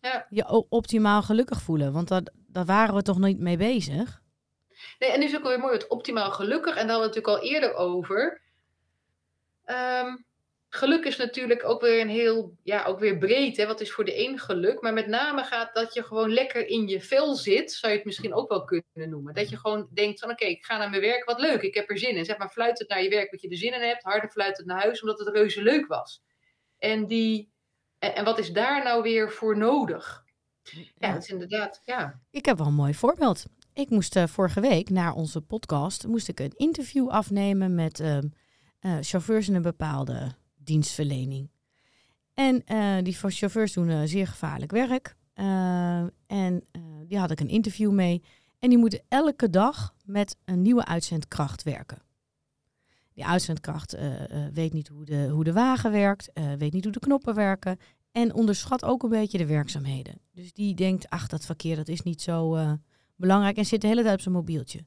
ja. 0.00 0.26
je 0.30 0.48
optimaal 0.68 1.22
gelukkig 1.22 1.62
voelen? 1.62 1.92
Want 1.92 2.08
dat, 2.08 2.30
daar 2.46 2.64
waren 2.64 2.94
we 2.94 3.02
toch 3.02 3.18
niet 3.18 3.38
mee 3.38 3.56
bezig? 3.56 4.22
Nee, 4.98 5.10
en 5.10 5.18
nu 5.18 5.24
is 5.24 5.36
ook 5.36 5.42
weer 5.42 5.58
mooi 5.58 5.72
het 5.72 5.88
optimaal 5.88 6.30
gelukkig. 6.30 6.76
En 6.76 6.86
daar 6.86 6.96
hadden 6.96 7.10
we 7.10 7.16
het 7.16 7.24
natuurlijk 7.24 7.44
al 7.44 7.50
eerder 7.52 7.74
over. 7.74 8.40
Um, 9.66 10.24
geluk 10.74 11.04
is 11.04 11.16
natuurlijk 11.16 11.64
ook 11.64 11.80
weer 11.80 12.00
een 12.00 12.08
heel, 12.08 12.56
ja, 12.62 12.84
ook 12.84 12.98
weer 12.98 13.18
breed. 13.18 13.56
Hè? 13.56 13.66
Wat 13.66 13.80
is 13.80 13.92
voor 13.92 14.04
de 14.04 14.28
een 14.28 14.38
geluk? 14.38 14.80
Maar 14.80 14.92
met 14.92 15.06
name 15.06 15.44
gaat 15.44 15.74
dat 15.74 15.94
je 15.94 16.02
gewoon 16.02 16.32
lekker 16.32 16.66
in 16.66 16.88
je 16.88 17.00
vel 17.00 17.34
zit, 17.34 17.72
zou 17.72 17.92
je 17.92 17.98
het 17.98 18.06
misschien 18.06 18.34
ook 18.34 18.48
wel 18.48 18.64
kunnen 18.64 19.10
noemen. 19.10 19.34
Dat 19.34 19.48
je 19.48 19.56
gewoon 19.56 19.88
denkt 19.94 20.20
van 20.20 20.30
oké, 20.30 20.44
ik 20.44 20.64
ga 20.64 20.78
naar 20.78 20.90
mijn 20.90 21.02
werk, 21.02 21.24
wat 21.24 21.40
leuk, 21.40 21.62
ik 21.62 21.74
heb 21.74 21.90
er 21.90 21.98
zin 21.98 22.16
in. 22.16 22.24
Zeg 22.24 22.38
maar 22.38 22.48
fluit 22.48 22.78
het 22.78 22.88
naar 22.88 23.02
je 23.02 23.08
werk 23.08 23.30
wat 23.30 23.40
je 23.40 23.48
er 23.48 23.56
zin 23.56 23.74
in 23.74 23.80
hebt, 23.80 24.02
harder 24.02 24.30
fluit 24.30 24.56
het 24.56 24.66
naar 24.66 24.82
huis 24.82 25.00
omdat 25.00 25.18
het 25.18 25.28
reuze 25.28 25.62
leuk 25.62 25.86
was. 25.86 26.22
En, 26.78 27.06
die, 27.06 27.52
en, 27.98 28.24
wat 28.24 28.38
is 28.38 28.50
daar 28.50 28.82
nou 28.82 29.02
weer 29.02 29.32
voor 29.32 29.58
nodig? 29.58 30.24
Ja, 30.98 31.12
dat 31.12 31.22
is 31.22 31.28
inderdaad, 31.28 31.82
ja. 31.84 32.20
Ik 32.30 32.44
heb 32.44 32.58
wel 32.58 32.66
een 32.66 32.74
mooi 32.74 32.94
voorbeeld. 32.94 33.44
Ik 33.74 33.90
moest 33.90 34.16
uh, 34.16 34.26
vorige 34.26 34.60
week 34.60 34.90
naar 34.90 35.12
onze 35.12 35.40
podcast, 35.40 36.06
moest 36.06 36.28
ik 36.28 36.40
een 36.40 36.52
interview 36.56 37.08
afnemen 37.08 37.74
met 37.74 38.00
uh, 38.00 38.18
uh, 38.80 38.96
chauffeurs 39.00 39.48
in 39.48 39.54
een 39.54 39.62
bepaalde 39.62 40.40
dienstverlening. 40.64 41.50
En 42.34 42.62
uh, 42.66 42.96
die 43.02 43.14
chauffeurs 43.14 43.72
doen 43.72 43.88
uh, 43.88 44.00
zeer 44.04 44.26
gevaarlijk 44.26 44.70
werk. 44.70 45.16
Uh, 45.34 46.04
en 46.26 46.64
die 47.06 47.18
had 47.18 47.30
ik 47.30 47.40
een 47.40 47.48
interview 47.48 47.90
mee. 47.90 48.22
En 48.58 48.68
die 48.68 48.78
moeten 48.78 49.02
elke 49.08 49.50
dag 49.50 49.94
met 50.04 50.36
een 50.44 50.62
nieuwe 50.62 50.84
uitzendkracht 50.84 51.62
werken. 51.62 52.02
Die 53.12 53.26
uitzendkracht 53.26 53.96
weet 54.52 54.72
niet 54.72 54.88
hoe 54.88 55.04
de, 55.04 55.28
hoe 55.28 55.44
de 55.44 55.52
wagen 55.52 55.90
werkt, 55.90 56.30
weet 56.58 56.72
niet 56.72 56.84
hoe 56.84 56.92
de 56.92 56.98
knoppen 56.98 57.34
werken. 57.34 57.78
En 58.12 58.34
onderschat 58.34 58.84
ook 58.84 59.02
een 59.02 59.08
beetje 59.08 59.38
de 59.38 59.46
werkzaamheden. 59.46 60.20
Dus 60.32 60.52
die 60.52 60.74
denkt, 60.74 61.08
ach, 61.10 61.26
dat 61.26 61.44
verkeer 61.44 61.76
dat 61.76 61.88
is 61.88 62.02
niet 62.02 62.22
zo 62.22 62.58
belangrijk. 63.16 63.56
En 63.56 63.66
zit 63.66 63.80
de 63.80 63.86
hele 63.86 64.02
tijd 64.02 64.14
op 64.14 64.20
zijn 64.20 64.34
mobieltje. 64.34 64.84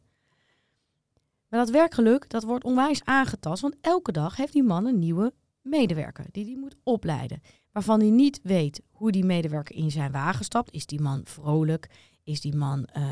Maar 1.48 1.60
dat 1.60 1.70
werkgeluk, 1.70 2.30
dat 2.30 2.44
wordt 2.44 2.64
onwijs 2.64 3.04
aangetast. 3.04 3.62
Want 3.62 3.76
elke 3.82 4.12
dag 4.12 4.36
heeft 4.36 4.54
die 4.54 4.64
man 4.64 4.86
een 4.86 5.00
nieuwe 5.00 5.34
medewerker 5.66 6.26
die 6.32 6.46
die 6.46 6.58
moet 6.58 6.76
opleiden. 6.84 7.42
Waarvan 7.72 8.00
hij 8.00 8.10
niet 8.10 8.40
weet 8.44 8.82
hoe 8.92 9.12
die 9.12 9.26
medewerker 9.26 9.76
in 9.76 9.92
zijn 9.92 10.12
wagen 10.12 10.46
stapt. 10.46 10.72
Is 10.72 10.86
die 10.86 11.02
man 11.02 11.22
vrolijk? 11.24 11.90
Is 12.24 12.42
die 12.42 12.56
man, 12.56 12.88
uh, 12.98 13.04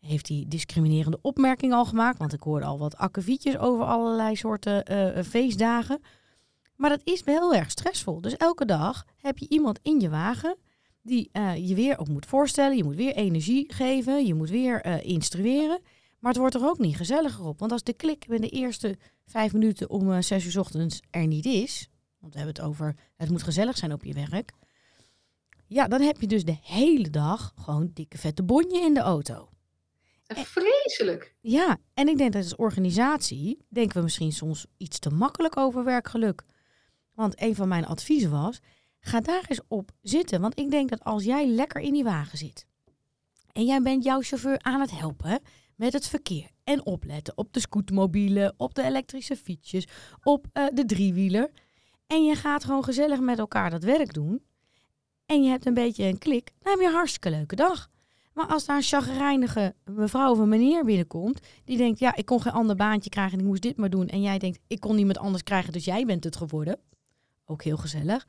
heeft 0.00 0.28
hij 0.28 0.44
discriminerende 0.48 1.18
opmerkingen 1.22 1.76
al 1.76 1.84
gemaakt? 1.84 2.18
Want 2.18 2.32
ik 2.32 2.40
hoorde 2.40 2.66
al 2.66 2.78
wat 2.78 2.96
akkevietjes 2.96 3.58
over 3.58 3.84
allerlei 3.84 4.36
soorten 4.36 4.92
uh, 4.92 5.22
feestdagen. 5.24 6.00
Maar 6.76 6.90
dat 6.90 7.00
is 7.04 7.24
wel 7.24 7.50
heel 7.50 7.60
erg 7.60 7.70
stressvol. 7.70 8.20
Dus 8.20 8.36
elke 8.36 8.64
dag 8.64 9.04
heb 9.16 9.38
je 9.38 9.48
iemand 9.48 9.78
in 9.82 10.00
je 10.00 10.08
wagen 10.08 10.56
die 11.02 11.30
je 11.54 11.74
weer 11.74 11.98
op 11.98 12.08
moet 12.08 12.26
voorstellen. 12.26 12.76
Je 12.76 12.84
moet 12.84 12.96
weer 12.96 13.14
energie 13.14 13.72
geven. 13.72 14.26
Je 14.26 14.34
moet 14.34 14.50
weer 14.50 15.04
instrueren. 15.04 15.80
Maar 16.18 16.32
het 16.32 16.40
wordt 16.40 16.54
er 16.54 16.64
ook 16.64 16.78
niet 16.78 16.96
gezelliger 16.96 17.44
op. 17.44 17.58
Want 17.58 17.72
als 17.72 17.82
de 17.82 17.92
klik 17.92 18.26
binnen 18.28 18.50
de 18.50 18.56
eerste 18.56 18.96
vijf 19.26 19.52
minuten 19.52 19.90
om 19.90 20.22
zes 20.22 20.44
uur 20.44 20.60
ochtends 20.60 21.00
er 21.10 21.26
niet 21.26 21.44
is, 21.44 21.88
want 22.22 22.32
we 22.32 22.40
hebben 22.40 22.56
het 22.56 22.64
over 22.64 22.96
het 23.16 23.30
moet 23.30 23.42
gezellig 23.42 23.76
zijn 23.76 23.92
op 23.92 24.04
je 24.04 24.12
werk. 24.12 24.52
Ja, 25.66 25.88
dan 25.88 26.00
heb 26.00 26.20
je 26.20 26.26
dus 26.26 26.44
de 26.44 26.58
hele 26.62 27.10
dag 27.10 27.52
gewoon 27.56 27.90
dikke 27.94 28.18
vette 28.18 28.42
bonje 28.42 28.80
in 28.80 28.94
de 28.94 29.00
auto. 29.00 29.48
Vreselijk. 30.26 31.34
Ja, 31.40 31.78
en 31.94 32.08
ik 32.08 32.18
denk 32.18 32.32
dat 32.32 32.42
als 32.42 32.56
organisatie 32.56 33.66
denken 33.68 33.96
we 33.96 34.02
misschien 34.02 34.32
soms 34.32 34.66
iets 34.76 34.98
te 34.98 35.10
makkelijk 35.10 35.56
over 35.56 35.84
werkgeluk. 35.84 36.44
Want 37.14 37.40
een 37.40 37.54
van 37.54 37.68
mijn 37.68 37.86
adviezen 37.86 38.30
was, 38.30 38.60
ga 39.00 39.20
daar 39.20 39.44
eens 39.48 39.60
op 39.68 39.90
zitten. 40.02 40.40
Want 40.40 40.58
ik 40.58 40.70
denk 40.70 40.88
dat 40.88 41.04
als 41.04 41.24
jij 41.24 41.46
lekker 41.46 41.80
in 41.80 41.92
die 41.92 42.04
wagen 42.04 42.38
zit 42.38 42.66
en 43.52 43.64
jij 43.64 43.82
bent 43.82 44.04
jouw 44.04 44.22
chauffeur 44.22 44.58
aan 44.62 44.80
het 44.80 44.90
helpen 44.90 45.40
met 45.76 45.92
het 45.92 46.06
verkeer 46.06 46.50
en 46.64 46.86
opletten 46.86 47.36
op 47.36 47.52
de 47.52 47.60
scootmobielen, 47.60 48.54
op 48.56 48.74
de 48.74 48.82
elektrische 48.82 49.36
fietsjes, 49.36 49.86
op 50.22 50.46
uh, 50.52 50.66
de 50.72 50.84
driewieler 50.84 51.50
en 52.12 52.24
je 52.24 52.34
gaat 52.34 52.64
gewoon 52.64 52.84
gezellig 52.84 53.20
met 53.20 53.38
elkaar 53.38 53.70
dat 53.70 53.82
werk 53.82 54.12
doen. 54.14 54.42
En 55.26 55.42
je 55.42 55.50
hebt 55.50 55.66
een 55.66 55.74
beetje 55.74 56.04
een 56.04 56.18
klik. 56.18 56.52
Dan 56.58 56.72
heb 56.72 56.80
je 56.80 56.86
een 56.86 56.94
hartstikke 56.94 57.30
leuke 57.30 57.56
dag. 57.56 57.90
Maar 58.32 58.46
als 58.46 58.64
daar 58.64 58.76
een 58.76 58.82
chagrijnige 58.82 59.74
mevrouw 59.84 60.30
of 60.30 60.38
een 60.38 60.48
meneer 60.48 60.84
binnenkomt. 60.84 61.40
Die 61.64 61.76
denkt, 61.76 61.98
ja, 61.98 62.14
ik 62.16 62.26
kon 62.26 62.42
geen 62.42 62.52
ander 62.52 62.76
baantje 62.76 63.10
krijgen 63.10 63.32
en 63.32 63.38
ik 63.38 63.46
moest 63.46 63.62
dit 63.62 63.76
maar 63.76 63.90
doen. 63.90 64.08
En 64.08 64.20
jij 64.20 64.38
denkt, 64.38 64.58
ik 64.66 64.80
kon 64.80 64.96
niemand 64.96 65.18
anders 65.18 65.42
krijgen, 65.42 65.72
dus 65.72 65.84
jij 65.84 66.04
bent 66.04 66.24
het 66.24 66.36
geworden. 66.36 66.78
ook 67.44 67.62
heel 67.62 67.76
gezellig, 67.76 68.26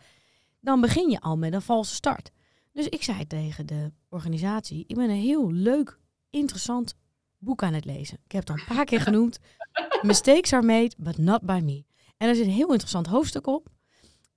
dan 0.59 0.81
begin 0.81 1.09
je 1.09 1.19
al 1.19 1.37
met 1.37 1.53
een 1.53 1.61
valse 1.61 1.95
start. 1.95 2.31
Dus 2.71 2.87
ik 2.87 3.03
zei 3.03 3.27
tegen 3.27 3.65
de 3.65 3.91
organisatie, 4.09 4.83
ik 4.87 4.95
ben 4.95 5.09
een 5.09 5.15
heel 5.15 5.51
leuk, 5.51 5.99
interessant 6.29 6.95
boek 7.37 7.63
aan 7.63 7.73
het 7.73 7.85
lezen. 7.85 8.17
Ik 8.25 8.31
heb 8.31 8.47
het 8.47 8.49
al 8.49 8.55
een 8.55 8.75
paar 8.75 8.85
keer 8.85 9.01
genoemd. 9.01 9.39
Mistakes 10.01 10.53
are 10.53 10.65
made, 10.65 10.91
but 10.97 11.17
not 11.17 11.41
by 11.41 11.61
me. 11.63 11.83
En 12.17 12.29
er 12.29 12.35
zit 12.35 12.45
een 12.45 12.51
heel 12.51 12.71
interessant 12.71 13.07
hoofdstuk 13.07 13.47
op. 13.47 13.69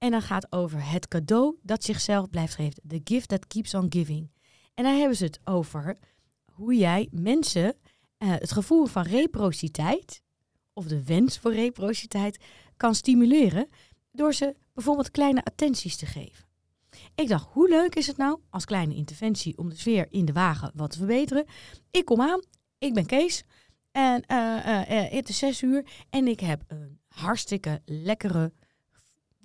En 0.06 0.12
dan 0.12 0.22
gaat 0.22 0.52
over 0.52 0.90
het 0.90 1.08
cadeau 1.08 1.56
dat 1.62 1.84
zichzelf 1.84 2.30
blijft 2.30 2.54
geven. 2.54 2.82
The 2.88 3.00
gift 3.04 3.28
that 3.28 3.46
keeps 3.46 3.74
on 3.74 3.86
giving. 3.88 4.30
En 4.74 4.84
daar 4.84 4.94
hebben 4.94 5.16
ze 5.16 5.24
het 5.24 5.40
over 5.44 5.98
hoe 6.52 6.76
jij 6.76 7.08
mensen 7.10 7.64
uh, 7.64 8.30
het 8.30 8.52
gevoel 8.52 8.86
van 8.86 9.02
reciprociteit, 9.02 10.22
of 10.72 10.86
de 10.86 11.04
wens 11.04 11.38
voor 11.38 11.52
reciprociteit, 11.52 12.44
kan 12.76 12.94
stimuleren 12.94 13.68
door 14.12 14.34
ze 14.34 14.56
bijvoorbeeld 14.74 15.10
kleine 15.10 15.44
attenties 15.44 15.96
te 15.96 16.06
geven. 16.06 16.44
Ik 17.14 17.28
dacht, 17.28 17.46
hoe 17.52 17.68
leuk 17.68 17.94
is 17.94 18.06
het 18.06 18.16
nou 18.16 18.40
als 18.50 18.64
kleine 18.64 18.94
interventie 18.94 19.58
om 19.58 19.68
de 19.68 19.76
sfeer 19.76 20.06
in 20.10 20.24
de 20.24 20.32
wagen 20.32 20.72
wat 20.74 20.90
te 20.90 20.98
verbeteren? 20.98 21.46
Ik 21.90 22.04
kom 22.04 22.20
aan, 22.20 22.42
ik 22.78 22.94
ben 22.94 23.06
Kees 23.06 23.44
en 23.92 24.24
uh, 24.30 24.36
uh, 24.36 25.10
het 25.10 25.28
is 25.28 25.38
zes 25.38 25.62
uur 25.62 25.86
en 26.10 26.26
ik 26.26 26.40
heb 26.40 26.62
een 26.66 26.98
hartstikke 27.08 27.82
lekkere, 27.84 28.52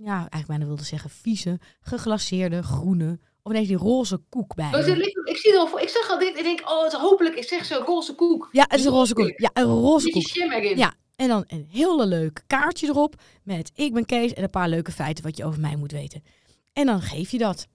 ja, 0.04 0.18
eigenlijk 0.18 0.48
bijna 0.48 0.66
wilde 0.66 0.84
zeggen 0.84 1.10
vieze, 1.10 1.60
geglaceerde, 1.82 2.64
groene 2.64 3.20
of 3.44 3.52
ineens 3.52 3.68
die 3.68 3.78
roze 3.78 4.22
koek 4.30 4.56
bij. 4.56 4.74
Oh, 4.74 4.88
ik 5.24 5.38
zie 5.38 5.58
al. 5.58 5.80
Ik 5.80 5.90
zag 5.90 6.10
al 6.10 6.20
dit 6.20 6.38
en 6.38 6.44
denk, 6.44 6.62
oh, 6.70 6.84
het 6.84 6.94
hopelijk 6.94 7.36
is 7.36 7.48
zeg 7.48 7.66
zo'n 7.66 7.86
roze 7.86 8.16
koek. 8.16 8.50
Ja, 8.52 8.66
het 8.68 8.80
is 8.80 8.86
een 8.86 8.92
roze 8.92 9.14
koek. 9.14 9.34
Ja, 9.36 9.50
een 9.54 9.64
roze 9.64 10.10
koek. 10.10 10.28
Ja, 10.76 10.94
en 11.16 11.28
dan 11.28 11.44
een 11.48 11.68
hele 11.70 12.06
leuk 12.06 12.44
kaartje 12.48 12.88
erop 12.88 13.16
met 13.44 13.72
ik 13.76 13.94
ben 13.94 14.06
Kees 14.06 14.34
en 14.34 14.44
een 14.44 14.50
paar 14.50 14.70
leuke 14.70 14.92
feiten 14.92 15.24
wat 15.24 15.38
je 15.38 15.46
over 15.46 15.60
mij 15.60 15.76
moet 15.76 15.92
weten. 15.92 16.24
En 16.74 16.86
dan 16.86 17.02
geef 17.02 17.32
je 17.32 17.38
dat. 17.38 17.68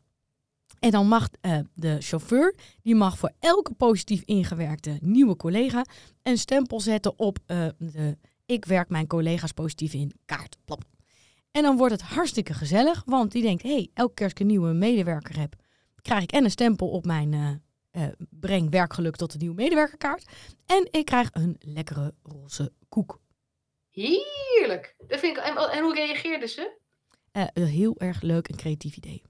En 0.78 0.90
dan 0.90 1.08
mag 1.08 1.28
uh, 1.42 1.58
de 1.74 1.96
chauffeur, 2.00 2.54
die 2.82 2.94
mag 2.94 3.18
voor 3.18 3.32
elke 3.38 3.74
positief 3.74 4.22
ingewerkte 4.24 4.98
nieuwe 5.00 5.36
collega 5.36 5.84
een 6.22 6.38
stempel 6.38 6.80
zetten 6.80 7.18
op 7.18 7.38
uh, 7.46 7.66
de 7.78 8.16
ik 8.46 8.64
werk 8.64 8.88
mijn 8.88 9.06
collega's 9.06 9.52
positief 9.52 9.92
in 9.92 10.12
kaart. 10.24 10.56
Plop. 10.64 10.84
En 11.56 11.62
dan 11.62 11.76
wordt 11.76 11.92
het 11.92 12.02
hartstikke 12.02 12.54
gezellig, 12.54 13.02
want 13.06 13.32
die 13.32 13.42
denkt, 13.42 13.62
hé, 13.62 13.72
hey, 13.72 13.90
elke 13.94 14.14
keer 14.14 14.24
als 14.24 14.32
ik 14.32 14.40
een 14.40 14.46
nieuwe 14.46 14.72
medewerker 14.72 15.38
heb, 15.38 15.54
krijg 16.02 16.22
ik 16.22 16.32
en 16.32 16.44
een 16.44 16.50
stempel 16.50 16.88
op 16.88 17.04
mijn 17.04 17.32
uh, 17.32 18.06
breng 18.30 18.70
werkgeluk 18.70 19.16
tot 19.16 19.32
de 19.32 19.38
nieuwe 19.38 19.54
medewerkerkaart. 19.54 20.26
En 20.66 20.88
ik 20.90 21.04
krijg 21.04 21.28
een 21.32 21.56
lekkere 21.58 22.14
roze 22.22 22.72
koek. 22.88 23.20
Heerlijk. 23.90 24.94
Dat 25.06 25.18
vind 25.18 25.36
ik, 25.36 25.42
en, 25.42 25.56
en 25.56 25.82
hoe 25.82 25.94
reageerden 25.94 26.48
ze? 26.48 26.78
heel 27.52 27.98
erg 27.98 28.22
leuk 28.22 28.48
en 28.48 28.56
creatief 28.56 28.96
idee. 28.96 29.22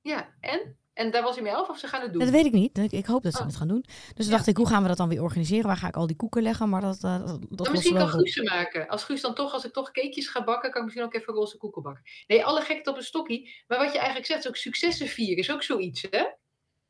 Ja, 0.00 0.34
en? 0.40 0.78
En 1.00 1.10
daar 1.10 1.22
was 1.22 1.34
hij 1.34 1.42
mee 1.42 1.52
af 1.52 1.68
of 1.68 1.78
ze 1.78 1.88
gaan 1.88 2.02
het 2.02 2.12
doen? 2.12 2.22
Dat 2.22 2.30
weet 2.30 2.44
ik 2.44 2.52
niet. 2.52 2.92
Ik 2.92 3.06
hoop 3.06 3.22
dat 3.22 3.32
ze 3.32 3.40
oh. 3.40 3.46
het 3.46 3.56
gaan 3.56 3.68
doen. 3.68 3.84
Dus 4.14 4.26
ja. 4.26 4.30
dacht 4.30 4.46
ik, 4.46 4.56
hoe 4.56 4.68
gaan 4.68 4.82
we 4.82 4.88
dat 4.88 4.96
dan 4.96 5.08
weer 5.08 5.22
organiseren? 5.22 5.66
Waar 5.66 5.76
ga 5.76 5.88
ik 5.88 5.96
al 5.96 6.06
die 6.06 6.16
koeken 6.16 6.42
leggen? 6.42 6.68
Maar 6.68 6.80
dat, 6.80 7.02
uh, 7.04 7.26
dat, 7.26 7.46
dat 7.50 7.70
misschien 7.70 7.96
kan 7.96 8.08
Guus 8.08 8.32
ze 8.32 8.42
maken. 8.42 8.88
Als 8.88 9.04
Guus 9.04 9.20
dan 9.20 9.34
toch, 9.34 9.52
als 9.52 9.64
ik 9.64 9.72
toch 9.72 9.90
cakejes 9.90 10.28
ga 10.28 10.44
bakken, 10.44 10.70
kan 10.70 10.78
ik 10.80 10.84
misschien 10.84 11.06
ook 11.06 11.14
even 11.14 11.34
roze 11.34 11.56
koeken 11.56 11.82
bakken. 11.82 12.02
Nee, 12.26 12.44
alle 12.44 12.60
gekte 12.60 12.90
op 12.90 12.96
een 12.96 13.02
stokkie. 13.02 13.64
Maar 13.66 13.78
wat 13.78 13.92
je 13.92 13.98
eigenlijk 13.98 14.26
zegt, 14.26 14.48
ook 14.48 14.56
successen 14.56 15.06
vieren 15.06 15.36
is 15.36 15.50
ook 15.50 15.62
zoiets, 15.62 16.06
hè? 16.10 16.24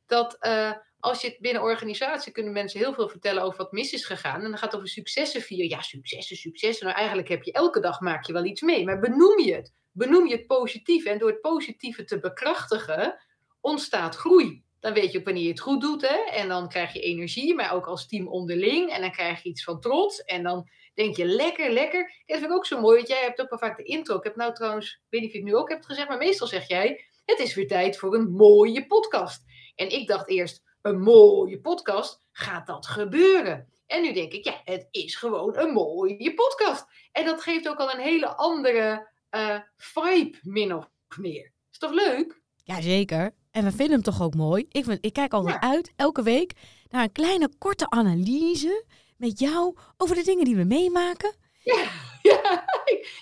Dat 0.06 0.36
uh, 0.40 0.72
als 0.98 1.20
je 1.20 1.28
het 1.28 1.38
binnen 1.40 1.62
organisatie 1.62 2.32
kunnen 2.32 2.52
mensen 2.52 2.80
heel 2.80 2.94
veel 2.94 3.08
vertellen 3.08 3.42
over 3.42 3.58
wat 3.58 3.72
mis 3.72 3.92
is 3.92 4.04
gegaan. 4.04 4.42
En 4.42 4.48
dan 4.48 4.58
gaat 4.58 4.72
het 4.72 4.76
over 4.76 4.88
successen 4.88 5.40
vieren. 5.40 5.68
Ja, 5.68 5.82
successen, 5.82 6.36
successen. 6.36 6.86
Nou, 6.86 6.98
eigenlijk 6.98 7.28
heb 7.28 7.42
je 7.42 7.52
elke 7.52 7.80
dag 7.80 8.00
maak 8.00 8.26
je 8.26 8.32
wel 8.32 8.44
iets 8.44 8.60
mee. 8.60 8.84
Maar 8.84 8.98
benoem 8.98 9.40
je 9.40 9.54
het. 9.54 9.72
Benoem 9.92 10.26
je 10.26 10.36
het 10.36 10.46
positieve. 10.46 11.10
En 11.10 11.18
door 11.18 11.30
het 11.30 11.40
positieve 11.40 12.04
te 12.04 12.18
bekrachtigen, 12.18 13.18
ontstaat 13.60 14.16
groei. 14.16 14.64
Dan 14.80 14.92
weet 14.92 15.12
je 15.12 15.18
ook 15.18 15.24
wanneer 15.24 15.42
je 15.42 15.48
het 15.48 15.60
goed 15.60 15.80
doet. 15.80 16.08
Hè? 16.08 16.16
En 16.16 16.48
dan 16.48 16.68
krijg 16.68 16.92
je 16.92 17.00
energie, 17.00 17.54
maar 17.54 17.72
ook 17.72 17.86
als 17.86 18.06
team 18.06 18.28
onderling. 18.28 18.90
En 18.90 19.00
dan 19.00 19.12
krijg 19.12 19.42
je 19.42 19.48
iets 19.48 19.64
van 19.64 19.80
trots. 19.80 20.24
En 20.24 20.42
dan 20.42 20.68
denk 20.94 21.16
je 21.16 21.24
lekker, 21.24 21.70
lekker. 21.70 22.02
Dat 22.26 22.38
vind 22.38 22.50
ik 22.50 22.56
ook 22.56 22.66
zo 22.66 22.80
mooi, 22.80 22.96
want 22.96 23.08
jij 23.08 23.22
hebt 23.22 23.40
ook 23.40 23.50
wel 23.50 23.58
vaak 23.58 23.76
de 23.76 23.82
intro. 23.82 24.16
Ik 24.16 24.24
heb 24.24 24.36
nou 24.36 24.54
trouwens, 24.54 25.00
weet 25.08 25.20
niet 25.20 25.30
of 25.30 25.36
je 25.36 25.42
het 25.42 25.52
nu 25.52 25.56
ook 25.56 25.68
hebt 25.68 25.86
gezegd, 25.86 26.08
maar 26.08 26.18
meestal 26.18 26.46
zeg 26.46 26.68
jij: 26.68 27.04
Het 27.24 27.38
is 27.38 27.54
weer 27.54 27.68
tijd 27.68 27.98
voor 27.98 28.14
een 28.14 28.30
mooie 28.30 28.86
podcast. 28.86 29.44
En 29.74 29.90
ik 29.90 30.08
dacht 30.08 30.28
eerst: 30.28 30.62
Een 30.82 31.00
mooie 31.00 31.60
podcast, 31.60 32.26
gaat 32.32 32.66
dat 32.66 32.86
gebeuren? 32.86 33.72
En 33.86 34.02
nu 34.02 34.12
denk 34.12 34.32
ik: 34.32 34.44
Ja, 34.44 34.60
het 34.64 34.88
is 34.90 35.16
gewoon 35.16 35.58
een 35.58 35.72
mooie 35.72 36.34
podcast. 36.34 36.84
En 37.12 37.24
dat 37.24 37.42
geeft 37.42 37.68
ook 37.68 37.78
al 37.78 37.92
een 37.92 38.00
hele 38.00 38.36
andere 38.36 39.10
uh, 39.30 39.58
vibe, 39.76 40.38
min 40.42 40.74
of 40.74 40.90
meer. 41.16 41.52
Is 41.70 41.78
toch 41.78 41.92
leuk? 41.92 42.40
Jazeker. 42.64 43.34
En 43.50 43.64
we 43.64 43.70
vinden 43.70 43.90
hem 43.90 44.02
toch 44.02 44.22
ook 44.22 44.34
mooi. 44.34 44.66
Ik, 44.70 44.84
vind, 44.84 44.98
ik 45.04 45.12
kijk 45.12 45.32
altijd 45.32 45.60
uit, 45.60 45.92
elke 45.96 46.22
week, 46.22 46.52
naar 46.88 47.02
een 47.02 47.12
kleine 47.12 47.50
korte 47.58 47.90
analyse 47.90 48.84
met 49.16 49.38
jou 49.38 49.76
over 49.96 50.16
de 50.16 50.22
dingen 50.22 50.44
die 50.44 50.56
we 50.56 50.64
meemaken. 50.64 51.34
Ja, 51.62 51.90
ja, 52.30 52.64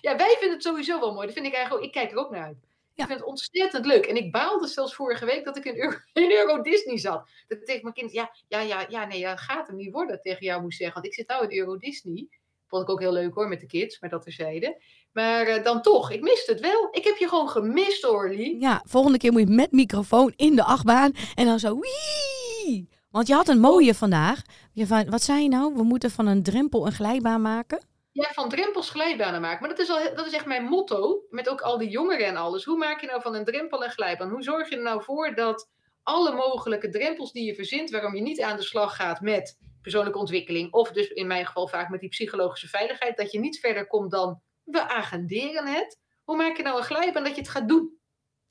ja, 0.00 0.16
wij 0.16 0.36
vinden 0.38 0.56
het 0.56 0.62
sowieso 0.62 1.00
wel 1.00 1.14
mooi. 1.14 1.26
Dat 1.26 1.34
vind 1.34 1.46
ik 1.46 1.54
eigenlijk 1.54 1.84
ook, 1.84 1.88
ik 1.88 2.00
kijk 2.00 2.10
er 2.10 2.18
ook 2.18 2.30
naar 2.30 2.44
uit. 2.44 2.66
Ik 2.94 3.06
vind 3.06 3.18
het 3.18 3.28
ontzettend 3.28 3.86
leuk. 3.86 4.06
En 4.06 4.16
ik 4.16 4.32
baalde 4.32 4.66
zelfs 4.66 4.94
vorige 4.94 5.24
week 5.24 5.44
dat 5.44 5.56
ik 5.56 5.64
in 5.64 5.76
Euro, 5.76 5.96
in 6.12 6.30
Euro 6.30 6.62
Disney 6.62 6.98
zat. 6.98 7.30
Dat 7.48 7.58
ik 7.58 7.64
tegen 7.64 7.82
mijn 7.82 7.94
kind, 7.94 8.12
ja, 8.12 8.34
ja, 8.48 8.60
ja, 8.60 8.86
ja, 8.88 9.04
nee, 9.04 9.22
dat 9.22 9.40
gaat 9.40 9.66
hem 9.66 9.76
niet 9.76 9.92
worden, 9.92 10.20
tegen 10.20 10.46
jou 10.46 10.62
moest 10.62 10.78
zeggen. 10.78 10.94
Want 10.94 11.06
ik 11.06 11.14
zit 11.14 11.28
nou 11.28 11.44
in 11.44 11.58
Euro 11.58 11.76
Disney. 11.76 12.28
Vond 12.66 12.82
ik 12.82 12.90
ook 12.90 13.00
heel 13.00 13.12
leuk 13.12 13.34
hoor, 13.34 13.48
met 13.48 13.60
de 13.60 13.66
kids, 13.66 14.00
maar 14.00 14.10
dat 14.10 14.22
terzijde. 14.22 14.82
Maar 15.18 15.48
uh, 15.48 15.64
dan 15.64 15.83
toch, 15.83 16.11
ik 16.11 16.20
miste 16.20 16.52
het 16.52 16.61
wel. 16.61 16.88
Ik 16.90 17.04
heb 17.04 17.16
je 17.16 17.28
gewoon 17.28 17.48
gemist, 17.48 18.07
Orly. 18.07 18.57
Ja, 18.59 18.83
volgende 18.85 19.18
keer 19.18 19.33
moet 19.33 19.40
je 19.40 19.54
met 19.54 19.72
microfoon 19.72 20.33
in 20.37 20.57
de 20.57 20.62
achtbaan 20.62 21.12
en 21.35 21.46
dan 21.46 21.59
zo 21.59 21.78
wii. 21.78 22.88
Want 23.11 23.26
je 23.26 23.35
had 23.35 23.48
een 23.48 23.61
mooie 23.61 23.94
vandaag. 23.94 24.42
Je 24.72 24.87
van, 24.87 25.11
wat 25.11 25.22
zei 25.22 25.42
je 25.42 25.48
nou? 25.48 25.74
We 25.74 25.83
moeten 25.83 26.11
van 26.11 26.26
een 26.26 26.42
drempel 26.42 26.87
een 26.87 26.92
glijbaan 26.92 27.42
maken. 27.42 27.87
Ja, 28.12 28.31
van 28.33 28.48
drempels 28.48 28.90
glijbanen 28.90 29.40
maken. 29.40 29.61
Maar 29.61 29.68
dat 29.68 29.78
is, 29.78 29.90
al, 29.90 30.14
dat 30.14 30.26
is 30.26 30.33
echt 30.33 30.46
mijn 30.46 30.64
motto. 30.64 31.22
Met 31.31 31.48
ook 31.48 31.61
al 31.61 31.78
die 31.78 31.88
jongeren 31.88 32.26
en 32.26 32.37
alles. 32.37 32.64
Hoe 32.64 32.76
maak 32.78 33.00
je 33.00 33.07
nou 33.07 33.22
van 33.22 33.35
een 33.35 33.44
drempel 33.44 33.85
een 33.85 33.90
glijbaan? 33.90 34.31
Hoe 34.31 34.42
zorg 34.42 34.68
je 34.68 34.76
er 34.76 34.83
nou 34.83 35.02
voor 35.02 35.35
dat 35.35 35.68
alle 36.02 36.35
mogelijke 36.35 36.88
drempels 36.88 37.33
die 37.33 37.44
je 37.44 37.54
verzint, 37.54 37.90
waarom 37.90 38.14
je 38.14 38.22
niet 38.22 38.42
aan 38.42 38.57
de 38.57 38.62
slag 38.62 38.96
gaat 38.96 39.20
met 39.20 39.59
persoonlijke 39.83 40.18
ontwikkeling, 40.18 40.72
of 40.72 40.92
dus 40.92 41.09
in 41.09 41.26
mijn 41.26 41.46
geval 41.46 41.68
vaak 41.68 41.88
met 41.88 42.00
die 42.00 42.09
psychologische 42.09 42.68
veiligheid, 42.68 43.16
dat 43.16 43.33
je 43.33 43.38
niet 43.38 43.61
verder 43.61 43.87
komt 43.87 44.11
dan 44.11 44.40
we 44.70 44.88
agenderen 44.88 45.66
het. 45.66 45.98
Hoe 46.24 46.37
maak 46.37 46.57
je 46.57 46.62
nou 46.62 46.78
een 46.78 46.85
glijbaan 46.85 47.24
dat 47.24 47.35
je 47.35 47.40
het 47.40 47.50
gaat 47.50 47.68
doen? 47.68 47.98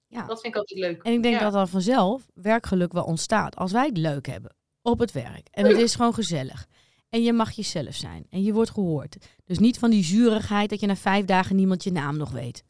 Ja. 0.08 0.26
Dat 0.26 0.42
vind 0.42 0.54
ik 0.54 0.60
altijd 0.60 0.80
leuk. 0.80 1.04
En 1.04 1.14
ik 1.14 1.24
denk 1.24 1.40
dat 1.40 1.54
dan 1.54 1.68
vanzelf 1.68 2.28
werkgeluk 2.34 2.94
wel 2.94 3.04
ontstaat 3.04 3.56
als 3.56 3.72
wij 3.72 3.86
het 3.86 3.98
leuk 3.98 4.26
hebben 4.26 4.56
op 4.82 5.00
het 5.00 5.12
werk. 5.12 5.48
En 5.52 5.66
het 5.66 5.78
is 5.78 5.96
gewoon 5.96 6.14
gezellig. 6.14 6.68
En 7.10 7.24
je 7.24 7.34
mag 7.34 7.52
jezelf 7.52 7.96
zijn. 7.96 8.26
En 8.30 8.44
je 8.44 8.54
wordt 8.54 8.70
gehoord. 8.70 9.18
Dus 9.44 9.60
niet 9.60 9.80
van 9.80 9.90
die 9.90 10.04
zurigheid 10.04 10.70
dat 10.70 10.80
je 10.80 10.88
na 10.88 10.96
vijf 10.96 11.26
dagen 11.26 11.56
niemand 11.56 11.84
je 11.84 11.92
naam 11.92 12.18
nog 12.18 12.32
weet. 12.32 12.64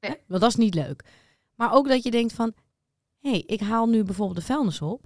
Nee. 0.00 0.16
Want 0.26 0.40
dat 0.40 0.50
is 0.50 0.56
niet 0.56 0.74
leuk. 0.74 1.04
Maar 1.54 1.72
ook 1.72 1.88
dat 1.88 2.02
je 2.02 2.10
denkt 2.10 2.32
van... 2.32 2.54
Hé, 3.18 3.30
hey, 3.30 3.42
ik 3.46 3.60
haal 3.60 3.86
nu 3.86 4.04
bijvoorbeeld 4.04 4.38
de 4.38 4.44
vuilnis 4.44 4.80
op. 4.80 5.04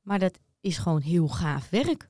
Maar 0.00 0.18
dat 0.18 0.38
is 0.60 0.78
gewoon 0.78 1.00
heel 1.00 1.28
gaaf 1.28 1.70
werk. 1.70 2.08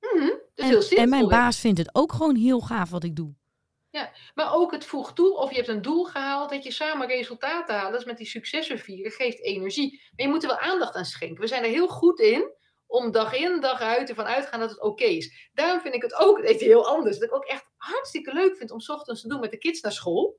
Mm 0.00 0.20
-hmm. 0.20 0.38
en, 0.54 0.66
heel 0.66 0.88
en 0.88 1.08
mijn 1.08 1.28
baas 1.28 1.58
vindt 1.58 1.78
het 1.78 1.94
ook 1.94 2.12
gewoon 2.12 2.36
heel 2.36 2.60
gaaf 2.60 2.90
wat 2.90 3.04
ik 3.04 3.16
doe. 3.16 3.34
Ja, 3.94 4.12
maar 4.34 4.54
ook 4.54 4.72
het 4.72 4.84
voegt 4.84 5.16
toe, 5.16 5.36
of 5.36 5.50
je 5.50 5.56
hebt 5.56 5.68
een 5.68 5.82
doel 5.82 6.04
gehaald, 6.04 6.50
dat 6.50 6.64
je 6.64 6.70
samen 6.70 7.06
resultaten 7.06 7.74
haalt. 7.74 7.94
Is 7.94 8.04
met 8.04 8.16
die 8.16 8.26
successen 8.26 8.78
vieren, 8.78 9.12
geeft 9.12 9.42
energie. 9.42 9.90
Maar 9.90 10.26
je 10.26 10.32
moet 10.32 10.42
er 10.42 10.48
wel 10.48 10.58
aandacht 10.58 10.94
aan 10.94 11.04
schenken. 11.04 11.40
We 11.40 11.46
zijn 11.46 11.62
er 11.62 11.70
heel 11.70 11.88
goed 11.88 12.20
in 12.20 12.52
om 12.86 13.10
dag 13.10 13.34
in, 13.34 13.60
dag 13.60 13.80
uit 13.80 14.08
ervan 14.08 14.24
uitgaan 14.24 14.60
dat 14.60 14.70
het 14.70 14.80
oké 14.80 15.04
is. 15.04 15.50
Daarom 15.52 15.80
vind 15.80 15.94
ik 15.94 16.02
het 16.02 16.14
ook 16.14 16.38
echt 16.38 16.60
heel 16.60 16.86
anders. 16.86 17.18
Dat 17.18 17.28
ik 17.28 17.34
ook 17.34 17.44
echt 17.44 17.70
hartstikke 17.76 18.32
leuk 18.32 18.56
vind 18.56 18.70
om 18.70 18.80
ochtends 18.86 19.20
te 19.20 19.28
doen 19.28 19.40
met 19.40 19.50
de 19.50 19.58
kids 19.58 19.80
naar 19.80 19.92
school. 19.92 20.38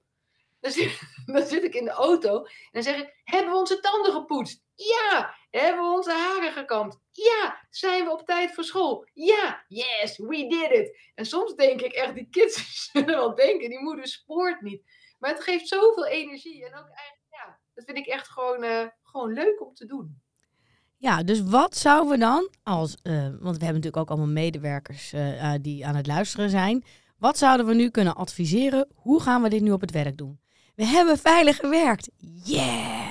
Dan 0.59 0.71
zit, 0.71 1.01
dan 1.33 1.45
zit 1.45 1.63
ik 1.63 1.75
in 1.75 1.85
de 1.85 1.91
auto 1.91 2.37
en 2.43 2.69
dan 2.71 2.83
zeg 2.83 2.97
ik, 2.97 3.21
hebben 3.23 3.51
we 3.51 3.59
onze 3.59 3.79
tanden 3.79 4.11
gepoetst? 4.11 4.64
Ja. 4.75 5.35
Hebben 5.49 5.83
we 5.83 5.95
onze 5.95 6.11
haren 6.11 6.51
gekamd? 6.51 6.99
Ja. 7.11 7.67
Zijn 7.69 8.03
we 8.03 8.11
op 8.11 8.25
tijd 8.25 8.53
voor 8.53 8.63
school? 8.63 9.07
Ja. 9.13 9.63
Yes, 9.67 10.17
we 10.17 10.47
did 10.47 10.71
it. 10.71 10.97
En 11.15 11.25
soms 11.25 11.55
denk 11.55 11.81
ik 11.81 11.91
echt, 11.91 12.15
die 12.15 12.27
kids 12.29 12.63
zullen 12.91 13.07
wel 13.07 13.35
denken, 13.35 13.69
die 13.69 13.79
moeder 13.79 14.07
spoort 14.07 14.61
niet. 14.61 14.83
Maar 15.19 15.29
het 15.29 15.43
geeft 15.43 15.67
zoveel 15.67 16.05
energie. 16.05 16.65
En 16.65 16.75
ook 16.77 16.87
eigenlijk, 16.87 17.25
ja, 17.29 17.59
dat 17.73 17.85
vind 17.85 17.97
ik 17.97 18.05
echt 18.05 18.27
gewoon, 18.27 18.63
uh, 18.63 18.87
gewoon 19.03 19.33
leuk 19.33 19.65
om 19.65 19.73
te 19.73 19.85
doen. 19.85 20.23
Ja, 20.97 21.23
dus 21.23 21.41
wat 21.41 21.75
zouden 21.75 22.09
we 22.09 22.17
dan 22.17 22.49
als, 22.63 22.97
uh, 23.03 23.21
want 23.21 23.31
we 23.31 23.65
hebben 23.65 23.67
natuurlijk 23.67 23.97
ook 23.97 24.09
allemaal 24.09 24.27
medewerkers 24.27 25.13
uh, 25.13 25.53
die 25.61 25.85
aan 25.85 25.95
het 25.95 26.07
luisteren 26.07 26.49
zijn. 26.49 26.83
Wat 27.17 27.37
zouden 27.37 27.65
we 27.65 27.73
nu 27.73 27.89
kunnen 27.89 28.15
adviseren? 28.15 28.87
Hoe 28.95 29.21
gaan 29.21 29.41
we 29.41 29.49
dit 29.49 29.61
nu 29.61 29.71
op 29.71 29.81
het 29.81 29.91
werk 29.91 30.17
doen? 30.17 30.39
We 30.75 30.85
hebben 30.85 31.17
veilig 31.17 31.55
gewerkt. 31.55 32.09
Yeah! 32.43 33.04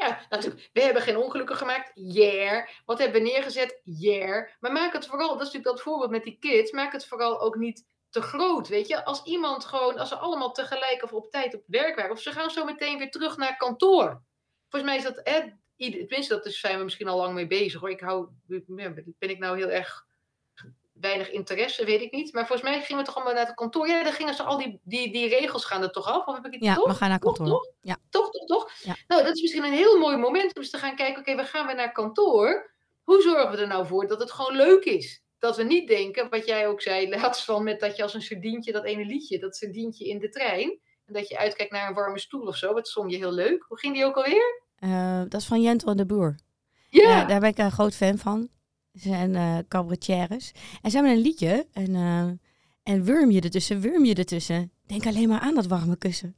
Ja, 0.00 0.20
natuurlijk. 0.28 0.70
We 0.72 0.80
hebben 0.80 1.02
geen 1.02 1.16
ongelukken 1.16 1.56
gemaakt. 1.56 1.90
Yeah. 1.94 2.66
Wat 2.84 2.98
hebben 2.98 3.22
we 3.22 3.28
neergezet? 3.28 3.80
Yeah. 3.84 4.48
Maar 4.60 4.72
maak 4.72 4.92
het 4.92 5.06
vooral, 5.06 5.28
dat 5.28 5.40
is 5.40 5.44
natuurlijk 5.52 5.76
dat 5.76 5.80
voorbeeld 5.80 6.10
met 6.10 6.24
die 6.24 6.38
kids, 6.38 6.72
maak 6.72 6.92
het 6.92 7.06
vooral 7.06 7.40
ook 7.40 7.56
niet 7.56 7.86
te 8.10 8.22
groot, 8.22 8.68
weet 8.68 8.88
je. 8.88 9.04
Als 9.04 9.22
iemand 9.24 9.64
gewoon, 9.64 9.98
als 9.98 10.08
ze 10.08 10.14
allemaal 10.14 10.52
tegelijk 10.52 11.02
of 11.02 11.12
op 11.12 11.30
tijd 11.30 11.54
op 11.54 11.62
werk 11.66 11.96
waren, 11.96 12.10
of 12.10 12.20
ze 12.20 12.32
gaan 12.32 12.50
zo 12.50 12.64
meteen 12.64 12.98
weer 12.98 13.10
terug 13.10 13.36
naar 13.36 13.56
kantoor. 13.56 14.22
Volgens 14.68 14.92
mij 14.92 14.96
is 14.96 15.14
dat, 15.14 15.20
hè, 15.22 15.40
tenminste, 15.76 16.34
dat 16.34 16.52
zijn 16.52 16.78
we 16.78 16.84
misschien 16.84 17.08
al 17.08 17.16
lang 17.16 17.34
mee 17.34 17.46
bezig 17.46 17.80
hoor. 17.80 17.90
Ik 17.90 18.00
hou, 18.00 18.28
ben 19.18 19.30
ik 19.30 19.38
nou 19.38 19.56
heel 19.56 19.70
erg 19.70 20.06
weinig 21.00 21.30
interesse, 21.30 21.84
weet 21.84 22.00
ik 22.00 22.12
niet. 22.12 22.32
Maar 22.32 22.46
volgens 22.46 22.70
mij 22.70 22.80
gingen 22.80 23.02
we 23.02 23.06
toch 23.06 23.16
allemaal 23.16 23.34
naar 23.34 23.46
het 23.46 23.54
kantoor. 23.54 23.88
Ja, 23.88 24.02
dan 24.02 24.12
gingen 24.12 24.34
ze 24.34 24.42
al 24.42 24.58
die, 24.58 24.80
die, 24.82 25.12
die 25.12 25.28
regels 25.28 25.64
gaan 25.64 25.82
er 25.82 25.90
toch 25.90 26.06
af? 26.06 26.26
Of 26.26 26.34
heb 26.34 26.46
ik 26.46 26.52
het 26.52 26.64
ja, 26.64 26.74
toch? 26.74 26.86
we 26.86 26.94
gaan 26.94 27.08
naar 27.08 27.18
kantoor. 27.18 27.46
Toch, 27.46 27.62
toch? 27.62 27.72
Ja. 27.80 27.96
toch, 28.10 28.30
toch, 28.30 28.46
toch? 28.46 28.70
Ja. 28.82 28.96
Nou, 29.06 29.22
dat 29.22 29.34
is 29.34 29.40
misschien 29.40 29.64
een 29.64 29.72
heel 29.72 29.98
mooi 29.98 30.16
moment 30.16 30.54
om 30.54 30.62
eens 30.62 30.70
te 30.70 30.78
gaan 30.78 30.96
kijken. 30.96 31.20
Oké, 31.20 31.36
we 31.36 31.44
gaan 31.44 31.66
weer 31.66 31.76
naar 31.76 31.92
kantoor. 31.92 32.70
Hoe 33.02 33.22
zorgen 33.22 33.50
we 33.50 33.56
er 33.56 33.66
nou 33.66 33.86
voor 33.86 34.06
dat 34.06 34.20
het 34.20 34.30
gewoon 34.30 34.56
leuk 34.56 34.84
is? 34.84 35.22
Dat 35.38 35.56
we 35.56 35.62
niet 35.62 35.88
denken, 35.88 36.30
wat 36.30 36.46
jij 36.46 36.68
ook 36.68 36.82
zei, 36.82 37.08
laatst 37.08 37.44
van 37.44 37.62
met 37.62 37.80
dat 37.80 37.96
je 37.96 38.02
als 38.02 38.14
een 38.14 38.22
sardientje, 38.22 38.72
dat 38.72 38.84
ene 38.84 39.04
liedje, 39.04 39.38
dat 39.38 39.56
sardientje 39.56 40.08
in 40.08 40.18
de 40.18 40.28
trein. 40.28 40.78
En 41.06 41.12
dat 41.12 41.28
je 41.28 41.38
uitkijkt 41.38 41.72
naar 41.72 41.88
een 41.88 41.94
warme 41.94 42.18
stoel 42.18 42.46
of 42.46 42.56
zo. 42.56 42.74
Dat 42.74 42.88
zong 42.88 43.10
je 43.10 43.16
heel 43.16 43.32
leuk. 43.32 43.64
Hoe 43.68 43.78
ging 43.78 43.94
die 43.94 44.04
ook 44.04 44.16
alweer? 44.16 44.62
Uh, 44.80 45.22
dat 45.28 45.40
is 45.40 45.46
van 45.46 45.62
Jentel 45.62 45.90
en 45.90 45.96
de 45.96 46.06
Boer. 46.06 46.38
Ja. 46.88 47.24
Daar 47.24 47.40
ben 47.40 47.48
ik 47.48 47.58
een 47.58 47.72
groot 47.72 47.94
fan 47.94 48.18
van. 48.18 48.48
Zijn 48.92 49.34
uh, 49.34 49.58
cabaretières. 49.68 50.52
En 50.82 50.90
ze 50.90 50.96
hebben 50.96 51.14
een 51.14 51.22
liedje. 51.22 51.66
En, 51.72 51.94
uh, 51.94 52.30
en 52.82 53.04
wurm 53.04 53.30
je 53.30 53.40
ertussen, 53.40 53.80
wurm 53.80 54.04
je 54.04 54.14
ertussen. 54.14 54.72
Denk 54.86 55.06
alleen 55.06 55.28
maar 55.28 55.40
aan 55.40 55.54
dat 55.54 55.66
warme 55.66 55.96
kussen. 55.96 56.36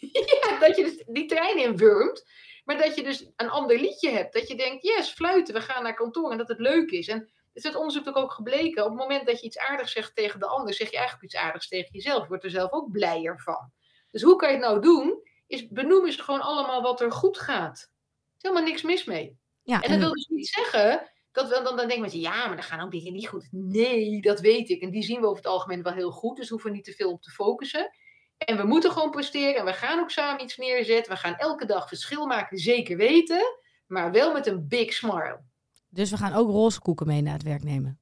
Ja, 0.40 0.58
dat 0.58 0.76
je 0.76 0.82
dus 0.82 1.04
die 1.06 1.26
trein 1.26 1.58
in 1.58 1.76
wurmt. 1.76 2.26
Maar 2.64 2.78
dat 2.78 2.94
je 2.94 3.02
dus 3.02 3.30
een 3.36 3.50
ander 3.50 3.80
liedje 3.80 4.10
hebt. 4.10 4.32
Dat 4.34 4.48
je 4.48 4.56
denkt, 4.56 4.82
yes, 4.82 5.10
fluiten, 5.10 5.54
we 5.54 5.60
gaan 5.60 5.82
naar 5.82 5.94
kantoor. 5.94 6.30
En 6.30 6.38
dat 6.38 6.48
het 6.48 6.58
leuk 6.58 6.90
is. 6.90 7.08
En 7.08 7.28
is 7.52 7.62
het 7.62 7.74
onderzoek 7.76 8.16
ook 8.16 8.32
gebleken. 8.32 8.84
Op 8.84 8.90
het 8.90 8.98
moment 8.98 9.26
dat 9.26 9.40
je 9.40 9.46
iets 9.46 9.58
aardigs 9.58 9.92
zegt 9.92 10.14
tegen 10.14 10.40
de 10.40 10.46
ander, 10.46 10.74
zeg 10.74 10.90
je 10.90 10.96
eigenlijk 10.96 11.24
iets 11.24 11.36
aardigs 11.42 11.68
tegen 11.68 11.88
jezelf. 11.92 12.22
Je 12.22 12.28
wordt 12.28 12.44
er 12.44 12.50
zelf 12.50 12.72
ook 12.72 12.90
blijer 12.90 13.40
van. 13.40 13.72
Dus 14.10 14.22
hoe 14.22 14.36
kan 14.36 14.48
je 14.48 14.54
het 14.54 14.64
nou 14.64 14.80
doen? 14.80 15.22
Is 15.46 15.68
benoem 15.68 16.06
eens 16.06 16.16
gewoon 16.16 16.40
allemaal 16.40 16.82
wat 16.82 17.00
er 17.00 17.12
goed 17.12 17.38
gaat. 17.38 17.78
Er 17.80 18.34
is 18.36 18.42
helemaal 18.42 18.64
niks 18.64 18.82
mis 18.82 19.04
mee. 19.04 19.38
Ja, 19.62 19.82
En 19.82 19.90
dat 19.90 19.98
wil 19.98 20.12
dus 20.12 20.26
niet 20.26 20.48
zeggen 20.48 21.10
dat 21.38 21.50
dan, 21.50 21.64
dan 21.64 21.76
denken 21.76 22.00
mensen, 22.00 22.20
ja, 22.20 22.46
maar 22.46 22.56
dan 22.56 22.64
gaan 22.64 22.80
ook 22.80 22.90
dingen 22.90 23.12
niet 23.12 23.28
goed. 23.28 23.48
Nee, 23.50 24.20
dat 24.20 24.40
weet 24.40 24.68
ik. 24.68 24.82
En 24.82 24.90
die 24.90 25.02
zien 25.02 25.20
we 25.20 25.26
over 25.26 25.42
het 25.42 25.52
algemeen 25.52 25.82
wel 25.82 25.92
heel 25.92 26.10
goed. 26.10 26.36
Dus 26.36 26.48
hoeven 26.48 26.70
we 26.70 26.76
niet 26.76 26.84
te 26.84 26.92
veel 26.92 27.10
op 27.10 27.22
te 27.22 27.30
focussen. 27.30 27.90
En 28.38 28.56
we 28.56 28.64
moeten 28.64 28.90
gewoon 28.90 29.10
presteren. 29.10 29.56
En 29.56 29.64
we 29.64 29.72
gaan 29.72 30.00
ook 30.00 30.10
samen 30.10 30.42
iets 30.42 30.56
neerzetten. 30.56 31.12
We 31.12 31.18
gaan 31.18 31.36
elke 31.36 31.66
dag 31.66 31.88
verschil 31.88 32.26
maken, 32.26 32.58
zeker 32.58 32.96
weten. 32.96 33.58
Maar 33.86 34.12
wel 34.12 34.32
met 34.32 34.46
een 34.46 34.68
big 34.68 34.92
smile. 34.92 35.40
Dus 35.88 36.10
we 36.10 36.16
gaan 36.16 36.34
ook 36.34 36.50
roze 36.50 36.80
koeken 36.80 37.06
mee 37.06 37.22
naar 37.22 37.32
het 37.32 37.42
werk 37.42 37.64
nemen. 37.64 38.00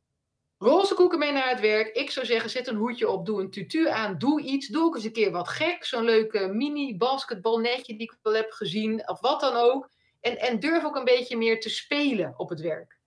Roze 0.59 0.95
koeken 0.95 1.19
mee 1.19 1.33
naar 1.33 1.49
het 1.49 1.61
werk. 1.61 1.97
Ik 1.97 2.11
zou 2.11 2.27
zeggen, 2.27 2.51
zet 2.51 2.67
een 2.67 2.77
hoedje 2.77 3.09
op, 3.09 3.27
doe 3.27 3.41
een 3.41 3.51
tutu 3.51 3.89
aan, 3.89 4.19
doe 4.19 4.43
iets. 4.43 4.69
Doe 4.69 4.83
ook 4.83 4.95
eens 4.95 5.05
een 5.05 5.13
keer 5.13 5.31
wat 5.31 5.49
gek. 5.49 5.85
Zo'n 5.85 6.05
leuke 6.05 6.47
mini 6.47 6.97
basketbalnetje 6.97 7.97
die 7.97 8.03
ik 8.03 8.19
wel 8.23 8.35
heb 8.35 8.51
gezien. 8.51 9.09
Of 9.09 9.21
wat 9.21 9.41
dan 9.41 9.55
ook. 9.55 9.91
En, 10.21 10.39
en 10.39 10.61
durf 10.61 10.85
ook 10.85 10.97
een 10.97 11.05
beetje 11.05 11.37
meer 11.37 11.61
te 11.61 11.69
spelen 11.69 12.35
op 12.37 12.49
het 12.49 12.61
werk. 12.61 12.99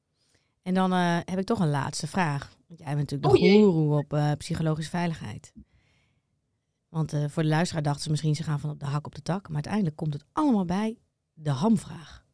En 0.70 0.76
dan 0.76 0.94
uh, 0.94 1.18
heb 1.26 1.40
ik 1.40 1.46
toch 1.46 1.60
een 1.60 1.70
laatste 1.70 2.08
vraag. 2.08 2.58
Want 2.68 2.80
jij 2.80 2.96
bent 2.96 3.12
natuurlijk 3.12 3.34
de 3.34 3.48
Oh, 3.48 3.52
goeroe 3.52 3.98
op 3.98 4.14
uh, 4.14 4.32
psychologische 4.38 4.92
veiligheid. 4.92 5.54
Want 6.90 7.14
uh, 7.14 7.26
voor 7.28 7.44
de 7.44 7.50
luisteraar 7.50 7.84
dachten 7.84 8.04
ze 8.04 8.10
misschien 8.10 8.36
ze 8.36 8.44
gaan 8.44 8.60
van 8.60 8.70
op 8.70 8.80
de 8.80 8.86
hak 8.86 9.06
op 9.06 9.16
de 9.16 9.22
tak. 9.22 9.48
Maar 9.48 9.56
uiteindelijk 9.56 9.96
komt 9.96 10.14
het 10.14 10.26
allemaal 10.32 10.66
bij 10.66 10.98
de 11.34 11.50
hamvraag. 11.50 12.26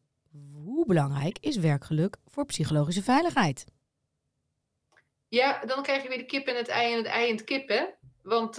Hoe 0.52 0.86
belangrijk 0.86 1.38
is 1.40 1.56
werkgeluk 1.56 2.16
voor 2.26 2.44
psychologische 2.44 3.02
veiligheid? 3.02 3.64
Ja, 5.28 5.64
dan 5.64 5.82
krijg 5.82 6.02
je 6.02 6.08
weer 6.08 6.18
de 6.18 6.26
kip 6.26 6.46
en 6.46 6.56
het 6.56 6.68
ei 6.68 6.92
en 6.92 6.98
het 6.98 7.06
ei 7.06 7.28
en 7.30 7.36
het 7.36 7.44
kip, 7.44 7.68
hè? 7.68 7.84
Want 8.22 8.54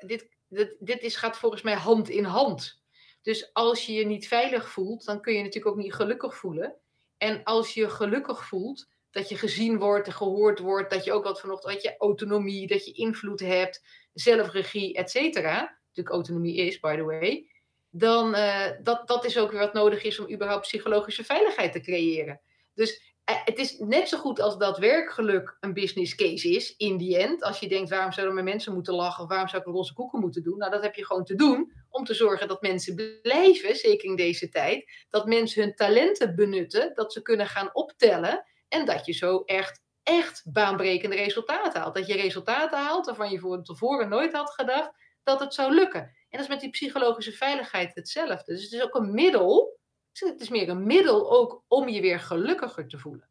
dit, 0.00 0.28
dit, 0.48 0.76
dit 0.80 1.02
is, 1.02 1.16
gaat 1.16 1.36
volgens 1.36 1.62
mij 1.62 1.74
hand 1.74 2.08
in 2.08 2.24
hand. 2.24 2.82
Dus 3.22 3.52
als 3.52 3.86
je 3.86 3.92
je 3.92 4.06
niet 4.06 4.28
veilig 4.28 4.70
voelt, 4.70 5.04
dan 5.04 5.20
kun 5.20 5.34
je 5.34 5.42
natuurlijk 5.42 5.76
ook 5.76 5.82
niet 5.82 5.94
gelukkig 5.94 6.36
voelen. 6.36 6.76
En 7.22 7.42
als 7.44 7.74
je 7.74 7.88
gelukkig 7.88 8.46
voelt, 8.46 8.88
dat 9.10 9.28
je 9.28 9.36
gezien 9.36 9.78
wordt 9.78 10.06
en 10.06 10.12
gehoord 10.12 10.58
wordt, 10.58 10.90
dat 10.90 11.04
je 11.04 11.12
ook 11.12 11.24
wat 11.24 11.40
vanochtend, 11.40 11.82
je 11.82 11.96
autonomie, 11.98 12.66
dat 12.66 12.84
je 12.84 12.92
invloed 12.92 13.40
hebt, 13.40 13.84
zelfregie, 14.12 14.94
et 14.94 15.10
cetera. 15.10 15.78
Natuurlijk 15.86 16.14
autonomie 16.14 16.56
is, 16.56 16.80
by 16.80 16.96
the 16.96 17.02
way. 17.04 17.50
Dan 17.90 18.34
uh, 18.34 18.70
dat, 18.82 19.06
dat 19.08 19.24
is 19.24 19.38
ook 19.38 19.50
weer 19.50 19.60
wat 19.60 19.72
nodig 19.72 20.02
is 20.02 20.18
om 20.18 20.32
überhaupt 20.32 20.66
psychologische 20.66 21.24
veiligheid 21.24 21.72
te 21.72 21.80
creëren. 21.80 22.40
Dus 22.74 23.11
het 23.24 23.58
is 23.58 23.78
net 23.78 24.08
zo 24.08 24.18
goed 24.18 24.40
als 24.40 24.58
dat 24.58 24.78
werkgeluk 24.78 25.56
een 25.60 25.72
business 25.72 26.14
case 26.14 26.48
is, 26.48 26.76
in 26.76 26.96
die 26.96 27.18
end. 27.18 27.42
Als 27.42 27.58
je 27.58 27.68
denkt, 27.68 27.90
waarom 27.90 28.12
zouden 28.12 28.34
mijn 28.34 28.46
mensen 28.46 28.74
moeten 28.74 28.94
lachen 28.94 29.28
waarom 29.28 29.48
zou 29.48 29.62
ik 29.62 29.68
een 29.68 29.74
roze 29.74 29.92
koeken 29.92 30.20
moeten 30.20 30.42
doen? 30.42 30.58
Nou, 30.58 30.70
dat 30.70 30.82
heb 30.82 30.94
je 30.94 31.06
gewoon 31.06 31.24
te 31.24 31.34
doen 31.34 31.72
om 31.90 32.04
te 32.04 32.14
zorgen 32.14 32.48
dat 32.48 32.62
mensen 32.62 33.20
blijven, 33.22 33.76
zeker 33.76 34.08
in 34.08 34.16
deze 34.16 34.48
tijd. 34.48 34.90
Dat 35.08 35.26
mensen 35.26 35.62
hun 35.62 35.74
talenten 35.74 36.34
benutten, 36.34 36.94
dat 36.94 37.12
ze 37.12 37.22
kunnen 37.22 37.46
gaan 37.46 37.70
optellen 37.72 38.44
en 38.68 38.86
dat 38.86 39.06
je 39.06 39.12
zo 39.12 39.42
echt, 39.44 39.80
echt 40.02 40.42
baanbrekende 40.52 41.16
resultaten 41.16 41.80
haalt. 41.80 41.94
Dat 41.94 42.06
je 42.06 42.14
resultaten 42.14 42.78
haalt 42.78 43.06
waarvan 43.06 43.30
je 43.30 43.38
voor 43.38 43.62
tevoren 43.62 44.08
nooit 44.08 44.32
had 44.32 44.50
gedacht 44.50 44.90
dat 45.22 45.40
het 45.40 45.54
zou 45.54 45.74
lukken. 45.74 46.00
En 46.00 46.38
dat 46.38 46.40
is 46.40 46.48
met 46.48 46.60
die 46.60 46.70
psychologische 46.70 47.32
veiligheid 47.32 47.94
hetzelfde. 47.94 48.52
Dus 48.52 48.62
het 48.62 48.72
is 48.72 48.82
ook 48.82 48.94
een 48.94 49.14
middel, 49.14 49.78
het 50.12 50.40
is 50.40 50.48
meer 50.48 50.68
een 50.68 50.86
middel 50.86 51.30
ook 51.32 51.62
om 51.68 51.88
je 51.88 52.00
weer 52.00 52.20
gelukkiger 52.20 52.88
te 52.88 52.98
voelen. 52.98 53.28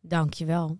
Dankjewel. 0.00 0.78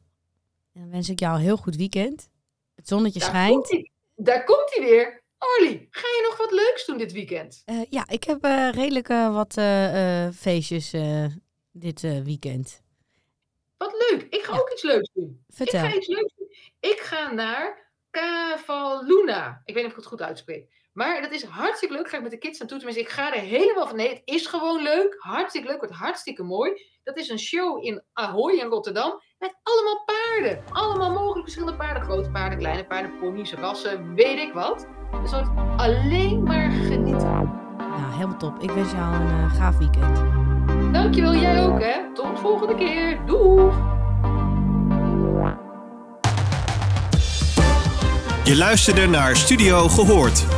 En 0.73 0.81
dan 0.81 0.91
wens 0.91 1.09
ik 1.09 1.21
jou 1.21 1.35
een 1.35 1.43
heel 1.43 1.57
goed 1.57 1.77
weekend. 1.77 2.31
Het 2.75 2.89
zonnetje 2.89 3.21
Daar 3.21 3.29
schijnt. 3.29 3.89
Daar 4.15 4.45
komt 4.45 4.75
hij 4.75 4.85
weer. 4.85 5.23
Orly, 5.39 5.87
ga 5.91 6.07
je 6.07 6.27
nog 6.29 6.39
wat 6.39 6.53
leuks 6.53 6.87
doen 6.87 6.99
dit 6.99 7.13
weekend? 7.13 7.63
Uh, 7.67 7.85
ja, 7.91 8.09
ik 8.09 8.25
heb 8.25 8.45
uh, 8.45 8.71
redelijk 8.73 9.09
uh, 9.09 9.35
wat 9.35 9.53
feestjes 10.35 10.91
dit 11.73 12.01
weekend. 12.01 12.83
Wat 13.77 13.93
leuk. 14.09 14.23
Ik 14.23 14.43
ga 14.43 14.53
ja. 14.53 14.59
ook 14.59 14.71
iets 14.71 14.83
leuks 14.83 15.11
doen. 15.13 15.45
Vertel. 15.49 15.85
Ik 15.85 15.91
ga 15.91 15.97
iets 15.97 16.07
leuks 16.07 16.35
doen. 16.37 16.49
Ik 16.81 16.99
ga 16.99 17.33
naar 17.33 17.91
Cavaluna. 18.11 19.63
Ik 19.65 19.75
weet 19.75 19.83
niet 19.83 19.93
of 19.93 19.99
ik 19.99 20.05
het 20.05 20.07
goed 20.07 20.23
uitspreek. 20.23 20.78
Maar 20.99 21.23
dat 21.23 21.33
is 21.33 21.45
hartstikke 21.45 21.95
leuk. 21.95 22.09
Ga 22.09 22.17
ik 22.17 22.23
met 22.23 22.31
de 22.31 22.39
kids 22.39 22.59
naartoe. 22.59 22.79
Tenminste, 22.79 23.05
ik 23.05 23.11
ga 23.11 23.35
er 23.35 23.41
helemaal 23.41 23.87
van. 23.87 23.97
Nee, 23.97 24.09
het 24.09 24.23
is 24.25 24.47
gewoon 24.47 24.83
leuk. 24.83 25.17
Hartstikke 25.19 25.69
leuk. 25.69 25.79
Wordt 25.79 25.95
hartstikke 25.95 26.43
mooi. 26.43 26.73
Dat 27.05 27.17
is 27.17 27.29
een 27.29 27.39
show 27.39 27.85
in 27.85 28.03
Ahoy 28.13 28.53
in 28.53 28.67
Rotterdam. 28.67 29.21
Met 29.39 29.59
allemaal 29.63 30.05
paarden. 30.05 30.63
Allemaal 30.73 31.11
mogelijk 31.11 31.43
verschillende 31.43 31.77
paarden. 31.77 32.03
Grote 32.03 32.31
paarden, 32.31 32.59
kleine 32.59 32.87
paarden, 32.87 33.19
ponies, 33.19 33.53
rassen, 33.53 34.15
weet 34.15 34.39
ik 34.39 34.53
wat. 34.53 34.87
Dus 35.23 35.31
het 35.31 35.31
wordt 35.31 35.81
alleen 35.81 36.43
maar 36.43 36.71
genieten. 36.71 37.29
Nou, 37.79 38.13
helemaal 38.13 38.39
top. 38.39 38.59
Ik 38.63 38.71
wens 38.71 38.93
jou 38.93 39.15
een 39.15 39.27
uh, 39.27 39.55
gaaf 39.55 39.79
weekend. 39.79 40.17
Dankjewel, 40.93 41.35
jij 41.35 41.65
ook 41.65 41.81
hè. 41.81 42.13
Tot 42.15 42.39
volgende 42.39 42.75
keer. 42.75 43.27
Doei. 43.27 43.73
Je 48.45 48.57
luisterde 48.57 49.07
naar 49.07 49.37
Studio 49.37 49.89
Gehoord. 49.89 50.58